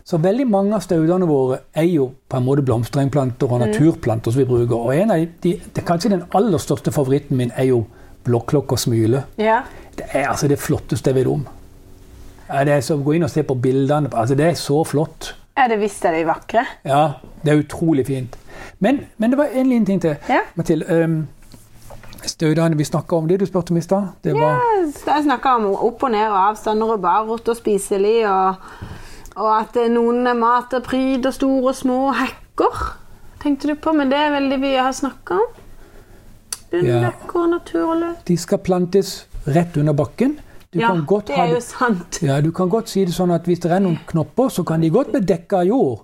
Så 0.04 0.16
veldig 0.16 0.46
mange 0.48 0.74
av 0.74 0.80
staudene 0.80 1.26
våre 1.28 1.58
er 1.76 1.84
jo 1.84 2.10
på 2.28 2.36
en 2.36 2.44
måte 2.44 2.62
blomsterengplanter 2.64 3.46
Mm. 3.46 3.52
og 3.52 3.60
naturplanter 3.60 4.30
som 4.32 4.38
vi 4.40 4.44
bruker. 4.48 4.76
Og 4.76 4.94
en 4.96 5.10
av 5.10 5.16
de, 5.42 5.60
de, 5.74 5.80
kanskje 5.84 6.10
den 6.10 6.22
aller 6.34 6.58
største 6.58 6.92
favoritten 6.92 7.36
min 7.36 7.52
er 7.56 7.64
jo 7.64 7.82
blåklokk 8.24 8.72
og 8.72 8.78
smyle. 8.78 9.22
Ja. 9.38 9.60
Det 9.96 10.06
er 10.12 10.28
altså 10.28 10.48
det 10.48 10.58
flotteste 10.58 11.10
jeg 11.10 11.14
vet 11.14 11.26
om. 11.26 11.46
Det 12.48 12.68
er 12.72 12.80
så, 12.80 12.96
Gå 12.96 13.12
inn 13.16 13.22
og 13.24 13.30
se 13.30 13.42
på 13.42 13.54
bildene. 13.54 14.08
altså 14.12 14.34
Det 14.34 14.46
er 14.46 14.54
så 14.54 14.84
flott. 14.84 15.34
Er 15.58 15.72
det 15.72 15.80
visste 15.80 16.12
de 16.14 16.22
vakre? 16.26 16.62
Ja, 16.86 17.18
Det 17.42 17.52
er 17.52 17.58
utrolig 17.64 18.06
fint. 18.06 18.36
Men, 18.78 19.00
men 19.18 19.30
det 19.30 19.38
var 19.38 19.50
en 19.54 19.66
liten 19.68 19.86
ting 19.86 20.00
til. 20.02 20.16
Ja. 20.28 20.40
Mathilde, 20.54 21.04
um, 21.04 21.28
staudene 22.22 22.78
vi 22.78 22.84
snakka 22.84 23.16
om, 23.16 23.28
det 23.28 23.40
du 23.40 23.46
spurte 23.46 23.72
om 23.74 23.76
i 23.76 23.82
stad, 23.82 24.08
Ja, 24.24 24.54
Jeg 25.06 25.24
snakka 25.24 25.56
om 25.58 25.66
opp 25.74 26.02
og 26.02 26.10
ned 26.10 26.28
og 26.28 26.38
avstander 26.50 26.94
og 26.94 27.02
barrot 27.02 27.48
og 27.48 27.56
spiselig, 27.56 28.28
og, 28.30 28.54
og 29.36 29.50
at 29.60 29.76
eh, 29.76 29.90
noen 29.90 30.26
er 30.26 30.38
mat 30.38 30.74
og 30.74 30.82
pryd 30.86 31.26
og 31.26 31.34
store 31.34 31.72
og 31.72 31.74
små 31.74 32.00
hekker. 32.12 32.82
Tenkte 33.42 33.68
du 33.68 33.74
på, 33.74 33.92
men 33.92 34.10
det 34.10 34.18
er 34.18 34.34
veldig 34.34 34.50
det 34.56 34.60
vi 34.62 34.74
har 34.76 34.92
snakka 34.92 35.34
om? 35.34 35.48
Ja, 36.72 37.10
og 37.34 37.48
naturløp. 37.48 38.26
De 38.28 38.36
skal 38.36 38.58
plantes 38.58 39.26
rett 39.46 39.76
under 39.80 39.94
bakken. 39.96 40.38
Du 40.72 40.78
Ja, 40.80 40.90
det 40.92 41.30
er 41.38 41.46
jo 41.54 41.60
sant. 41.64 42.18
Ja, 42.22 42.40
du 42.44 42.50
kan 42.52 42.68
godt 42.68 42.90
si 42.92 43.04
det 43.08 43.14
sånn 43.16 43.30
at 43.32 43.46
hvis 43.48 43.62
det 43.64 43.70
er 43.72 43.80
noen 43.80 43.96
knopper, 44.06 44.50
så 44.52 44.64
kan 44.68 44.82
de 44.84 44.90
godt 44.92 45.14
bli 45.14 45.22
dekka 45.24 45.62
av 45.62 45.66
jord. 45.70 46.02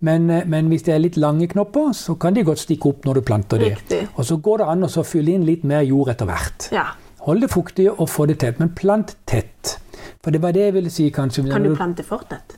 Men, 0.00 0.30
eh, 0.30 0.44
men 0.46 0.68
hvis 0.70 0.84
det 0.86 0.94
er 0.94 1.00
litt 1.02 1.16
lange 1.18 1.48
knopper, 1.50 1.90
så 1.98 2.14
kan 2.14 2.34
de 2.34 2.44
godt 2.46 2.62
stikke 2.62 2.86
opp 2.92 3.04
når 3.08 3.14
du 3.18 3.20
planter. 3.22 3.58
Riktig. 3.58 4.04
Og 4.14 4.24
så 4.24 4.36
går 4.40 4.58
det 4.58 4.68
an 4.68 4.86
å 4.86 5.04
fylle 5.04 5.34
inn 5.34 5.44
litt 5.44 5.64
mer 5.64 5.82
jord 5.82 6.08
etter 6.14 6.26
hvert. 6.30 6.68
Ja. 6.70 6.84
Hold 7.26 7.40
det 7.42 7.50
fuktig 7.50 7.88
og 7.90 8.06
få 8.08 8.28
det 8.30 8.38
tett, 8.38 8.60
men 8.60 8.70
plant 8.70 9.16
tett. 9.26 9.78
For 10.22 10.30
det 10.30 10.40
var 10.42 10.52
det 10.52 10.68
jeg 10.68 10.74
ville 10.74 10.90
si, 10.90 11.10
kanskje. 11.10 11.50
Kan 11.50 11.66
du 11.66 11.74
plante 11.74 12.04
for 12.06 12.22
tett? 12.30 12.54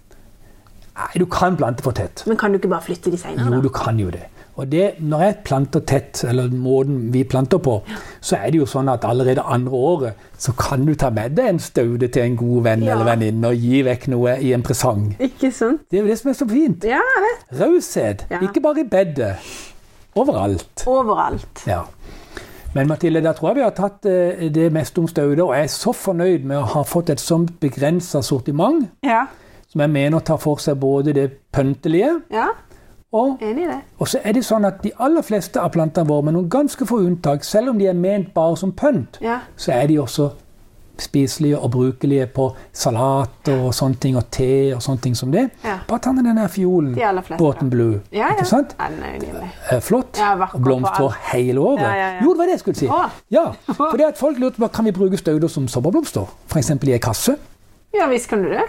Nei, 1.00 1.08
du 1.16 1.24
kan 1.24 1.56
plante 1.56 1.82
for 1.82 1.96
tett. 1.96 2.24
Men 2.26 2.36
kan 2.36 2.52
du 2.52 2.58
ikke 2.58 2.68
bare 2.68 2.84
flytte 2.84 3.10
de 3.10 3.16
Jo, 3.16 3.22
seinere? 3.22 3.62
du 3.62 3.70
kan 3.72 3.98
jo 3.98 4.10
det. 4.10 4.26
Og 4.60 4.66
det, 4.68 4.98
når 5.00 5.22
jeg 5.24 5.36
planter 5.46 5.80
tett, 5.88 6.18
eller 6.28 6.50
måten 6.52 7.06
vi 7.14 7.22
planter 7.24 7.58
på, 7.64 7.78
så 8.20 8.36
er 8.36 8.50
det 8.52 8.58
jo 8.60 8.66
sånn 8.68 8.90
at 8.92 9.06
allerede 9.08 9.40
andre 9.40 9.72
året 9.72 10.26
så 10.40 10.52
kan 10.58 10.84
du 10.84 10.92
ta 11.00 11.08
med 11.16 11.32
deg 11.38 11.48
en 11.54 11.60
staude 11.64 12.10
til 12.12 12.26
en 12.26 12.36
god 12.36 12.62
venn 12.66 12.82
Ja. 12.84 12.92
eller 12.92 13.08
venninne 13.08 13.48
og 13.54 13.56
gi 13.56 13.80
vekk 13.86 14.04
noe 14.12 14.34
i 14.44 14.52
en 14.52 14.62
presang. 14.66 15.14
Ikke 15.18 15.48
sant? 15.56 15.86
Det 15.90 15.98
er 15.98 16.02
jo 16.04 16.10
det 16.12 16.18
som 16.20 16.30
er 16.34 16.36
så 16.42 16.48
fint. 16.50 16.84
Ja. 16.84 17.00
Raushet. 17.56 18.26
Ja. 18.30 18.42
Ikke 18.44 18.60
bare 18.60 18.84
i 18.84 18.88
bedet. 18.92 19.32
Overalt. 20.20 20.84
Overalt. 20.86 21.64
Ja. 21.66 21.82
Men 22.74 22.86
Mathilde, 22.86 23.22
da 23.24 23.32
tror 23.34 23.48
jeg 23.50 23.56
vi 23.60 23.62
har 23.66 23.74
tatt 23.74 24.06
eh, 24.06 24.44
det 24.54 24.68
meste 24.74 25.00
om 25.02 25.08
staude, 25.10 25.42
og 25.42 25.54
jeg 25.56 25.66
er 25.66 25.72
så 25.72 25.92
fornøyd 25.96 26.44
med 26.46 26.60
å 26.60 26.66
ha 26.76 26.82
fått 26.86 27.10
et 27.10 27.22
sånt 27.22 27.56
begrensa 27.62 28.20
sortiment, 28.22 28.90
Ja. 29.02 29.24
som 29.70 29.80
jeg 29.80 29.90
mener 29.90 30.20
tar 30.20 30.36
for 30.42 30.58
seg 30.62 30.78
både 30.82 31.14
det 31.14 31.30
pyntelige 31.54 32.12
ja. 32.30 32.48
Og. 33.12 33.38
Og 33.98 34.08
så 34.08 34.20
er 34.24 34.32
det 34.32 34.44
sånn 34.46 34.64
at 34.66 34.82
De 34.82 34.92
aller 34.98 35.22
fleste 35.22 35.60
av 35.60 35.72
plantene 35.74 36.06
våre, 36.08 36.22
med 36.24 36.34
noen 36.34 36.50
ganske 36.50 36.86
få 36.86 37.00
unntak, 37.06 37.44
selv 37.44 37.68
om 37.70 37.78
de 37.78 37.86
er 37.90 37.92
ment 37.98 38.34
bare 38.34 38.56
som 38.56 38.72
pynt, 38.72 39.18
Ja. 39.20 39.40
så 39.56 39.72
er 39.72 39.86
de 39.86 39.98
også 39.98 40.30
spiselige 41.00 41.58
og 41.58 41.70
brukelige 41.70 42.26
på 42.26 42.50
salat 42.72 43.48
og 43.48 43.70
sånne 43.74 43.96
ting, 44.00 44.16
og 44.16 44.30
te 44.30 44.74
og 44.74 44.82
sånne 44.82 45.00
ting 45.00 45.14
som 45.16 45.32
det. 45.32 45.46
Ja. 45.64 45.78
Bare 45.88 45.98
ta 45.98 46.12
med 46.12 46.24
den 46.24 46.36
der 46.36 46.48
fiolen. 46.48 46.94
De 46.94 47.04
aller 47.04 47.22
fleste, 47.22 47.38
Båten 47.44 47.70
Blue. 47.70 48.00
Ja, 48.12 48.18
ja. 48.18 48.28
Ikke 48.34 48.44
sant? 48.44 48.76
Ja, 48.78 48.84
er. 48.84 49.48
Eh, 49.76 49.80
Flott. 49.80 50.20
Og 50.54 50.60
blomster 50.62 51.16
hele 51.32 51.60
året. 51.60 52.22
Jo, 52.22 52.30
det 52.34 52.38
var 52.38 52.44
det 52.44 52.50
jeg 52.52 52.60
skulle 52.60 52.76
si. 52.76 52.88
Ja, 53.30 53.46
for 53.72 53.96
det 53.96 54.04
at 54.12 54.18
Folk 54.18 54.38
lurte 54.38 54.60
på 54.60 54.68
kan 54.68 54.84
vi 54.84 54.90
bruke 54.92 55.16
stauder 55.16 55.48
som 55.48 55.68
sommerblomster. 55.68 56.28
F.eks. 56.50 56.70
i 56.70 56.92
ei 56.92 56.98
kasse. 56.98 57.36
Ja 57.94 58.06
visst 58.08 58.28
kan 58.28 58.42
du 58.42 58.48
det. 58.50 58.62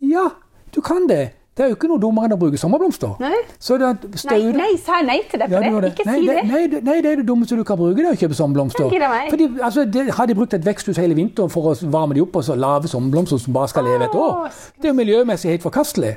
Ja, 0.00 0.28
du 0.74 0.80
kan 0.80 1.06
det. 1.08 1.30
Det 1.54 1.62
er 1.62 1.68
jo 1.70 1.76
ikke 1.76 1.86
noe 1.86 2.00
dummere 2.02 2.26
enn 2.26 2.34
å 2.34 2.38
bruke 2.40 2.58
sommerblomster. 2.58 3.12
Nei. 3.22 3.36
Så 3.62 3.76
det 3.78 3.86
at 3.86 4.06
Nei, 4.26 4.38
nei, 4.58 4.70
sa 4.82 4.96
jeg 4.98 5.06
nei 5.06 5.18
til 5.30 5.38
det 5.38 5.46
Ja, 5.52 5.60
for 5.62 5.76
du 5.80 5.86
det? 5.86 5.92
Ikke 5.94 6.06
nei, 6.08 6.16
si 6.18 6.26
det, 6.26 6.42
nei, 6.50 6.62
nei, 6.82 6.96
det 7.04 7.12
er 7.12 7.20
det 7.22 7.26
dummeste 7.28 7.54
du 7.54 7.62
kan 7.68 7.78
bruke, 7.78 7.94
det 8.00 8.08
er 8.10 8.16
å 8.16 8.18
kjøpe 8.18 8.34
sommerblomster. 8.34 8.90
Fordi, 9.30 9.48
altså, 9.62 9.84
det, 9.86 10.08
har 10.18 10.26
de 10.26 10.34
brukt 10.34 10.54
et 10.58 10.66
veksthus 10.66 10.98
hele 10.98 11.14
vinteren 11.14 11.52
for 11.54 11.70
å 11.70 11.74
varme 11.94 12.16
de 12.18 12.24
opp 12.26 12.34
og 12.40 12.44
så 12.48 12.56
lave 12.58 12.90
sommerblomster 12.90 13.38
som 13.38 13.54
bare 13.54 13.70
skal 13.70 13.86
leve 13.86 14.08
et 14.10 14.16
år? 14.18 14.50
Det 14.82 14.90
er 14.90 14.94
jo 14.96 14.98
miljømessig 14.98 15.54
helt 15.54 15.62
forkastelig. 15.62 16.16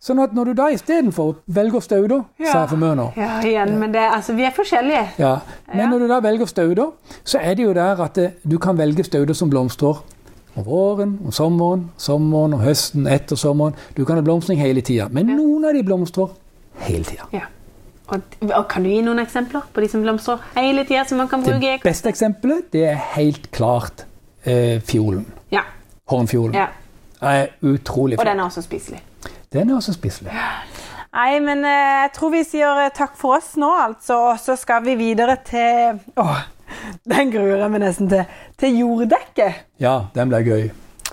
Sånn 0.00 0.22
at 0.22 0.32
når 0.32 0.52
du 0.52 0.56
da 0.62 0.70
istedenfor 0.72 1.34
velger 1.52 1.82
stauder, 1.84 2.22
sa 2.40 2.62
jeg 2.62 2.70
for 2.70 2.80
mye 2.80 2.94
nå 2.96 3.10
Ja, 3.18 3.40
igjen, 3.44 3.74
men 3.82 3.92
det, 3.92 4.06
altså, 4.06 4.32
vi 4.38 4.46
er 4.46 4.54
forskjellige. 4.54 5.02
ja. 5.18 5.40
Men 5.68 5.82
Ja. 5.84 5.90
når 5.90 5.98
du 5.98 6.08
da 6.14 6.20
velger 6.20 6.46
stauder, 6.46 6.92
så 7.24 7.38
er 7.42 7.54
det 7.58 7.66
jo 7.66 7.72
der 7.74 8.00
at 8.06 8.18
eh, 8.18 8.30
du 8.48 8.56
kan 8.58 8.78
velge 8.78 9.04
stauder 9.04 9.34
som 9.34 9.50
blomstrer 9.50 9.98
om 10.56 10.64
våren, 10.64 11.18
om 11.24 11.32
sommeren, 11.32 11.82
sommeren 12.00 12.54
og 12.56 12.62
høsten 12.64 13.06
etter 13.12 13.36
sommeren. 13.36 13.76
Du 13.96 14.04
kan 14.08 14.16
ha 14.16 14.24
blomstring 14.24 14.60
hele 14.60 14.80
tida. 14.84 15.08
Men 15.12 15.28
noen 15.36 15.66
av 15.68 15.76
de 15.76 15.82
blomstrer 15.84 16.32
hele 16.86 17.04
tida. 17.04 17.28
Ja. 17.36 17.44
Og, 18.06 18.22
og 18.46 18.68
Kan 18.70 18.84
du 18.86 18.90
gi 18.92 19.00
noen 19.02 19.18
eksempler 19.18 19.66
på 19.74 19.82
de 19.82 19.88
som 19.90 20.02
blomstrer 20.04 20.42
hele 20.56 20.84
tida, 20.86 21.04
som 21.08 21.18
man 21.20 21.28
kan 21.28 21.42
bruke? 21.44 21.58
Det 21.60 21.82
beste 21.84 22.08
eksempelet 22.12 22.70
det 22.72 22.84
er 22.92 23.00
helt 23.16 23.50
klart 23.54 24.06
eh, 24.46 24.78
fiolen. 24.86 25.26
Ja. 25.52 25.64
Hornfiolen. 26.10 26.54
ja. 26.56 26.68
Er 27.26 27.46
utrolig 27.64 28.18
flott. 28.18 28.26
Og 28.26 28.28
den 28.28 28.40
er 28.40 28.44
også 28.44 28.62
spiselig. 28.62 28.98
Den 29.52 29.70
er 29.70 29.78
også 29.78 29.94
spiselig. 29.96 30.34
Nei, 31.16 31.38
men 31.40 31.64
eh, 31.64 32.02
jeg 32.04 32.10
tror 32.18 32.32
vi 32.34 32.42
sier 32.44 32.82
eh, 32.84 32.90
takk 32.94 33.14
for 33.16 33.38
oss 33.38 33.54
nå, 33.56 33.70
altså. 33.86 34.18
Og 34.34 34.40
så 34.42 34.56
skal 34.60 34.84
vi 34.84 34.94
videre 35.00 35.38
til 35.48 35.96
Åh, 36.20 36.42
den 37.14 37.30
gruer 37.32 37.56
jeg 37.62 37.70
meg 37.70 37.80
nesten 37.84 38.08
til. 38.10 38.24
Til 38.58 38.78
jorddekket. 38.80 39.62
Ja, 39.80 39.98
den 40.14 40.28
ble 40.32 40.42
gøy. 40.46 40.66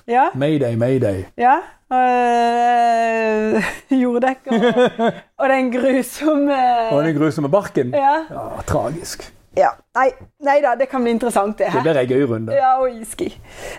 Ja. 0.08 0.30
Mayday, 0.36 0.76
mayday. 0.76 1.24
ja. 1.38 1.58
Øh, 1.94 3.64
jorddekk 4.04 4.48
og, 4.48 5.12
og 5.38 5.50
den 5.50 5.72
grusomme 5.72 6.58
Og 6.92 7.04
den 7.06 7.16
grusomme 7.20 7.50
barken. 7.50 7.94
Ja. 7.94 8.16
Ja, 8.32 8.48
tragisk. 8.68 9.34
ja. 9.58 9.70
Nei, 9.96 10.08
nei 10.42 10.58
da, 10.64 10.74
det 10.80 10.90
kan 10.90 11.04
bli 11.06 11.12
interessant, 11.14 11.58
det 11.60 11.68
her. 11.70 11.84
Det 11.84 11.84
blir 11.86 12.00
ei 12.02 12.08
gøy 12.10 12.24
runde. 12.32 12.56
Ja, 12.58 12.72
og 12.82 12.90
iski. 13.02 13.30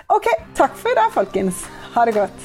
OK, 0.09 0.29
takk 0.55 0.77
for 0.79 0.93
i 0.93 0.95
dag, 1.01 1.11
folkens. 1.13 1.65
Ha 1.97 2.05
det 2.07 2.15
godt. 2.15 2.45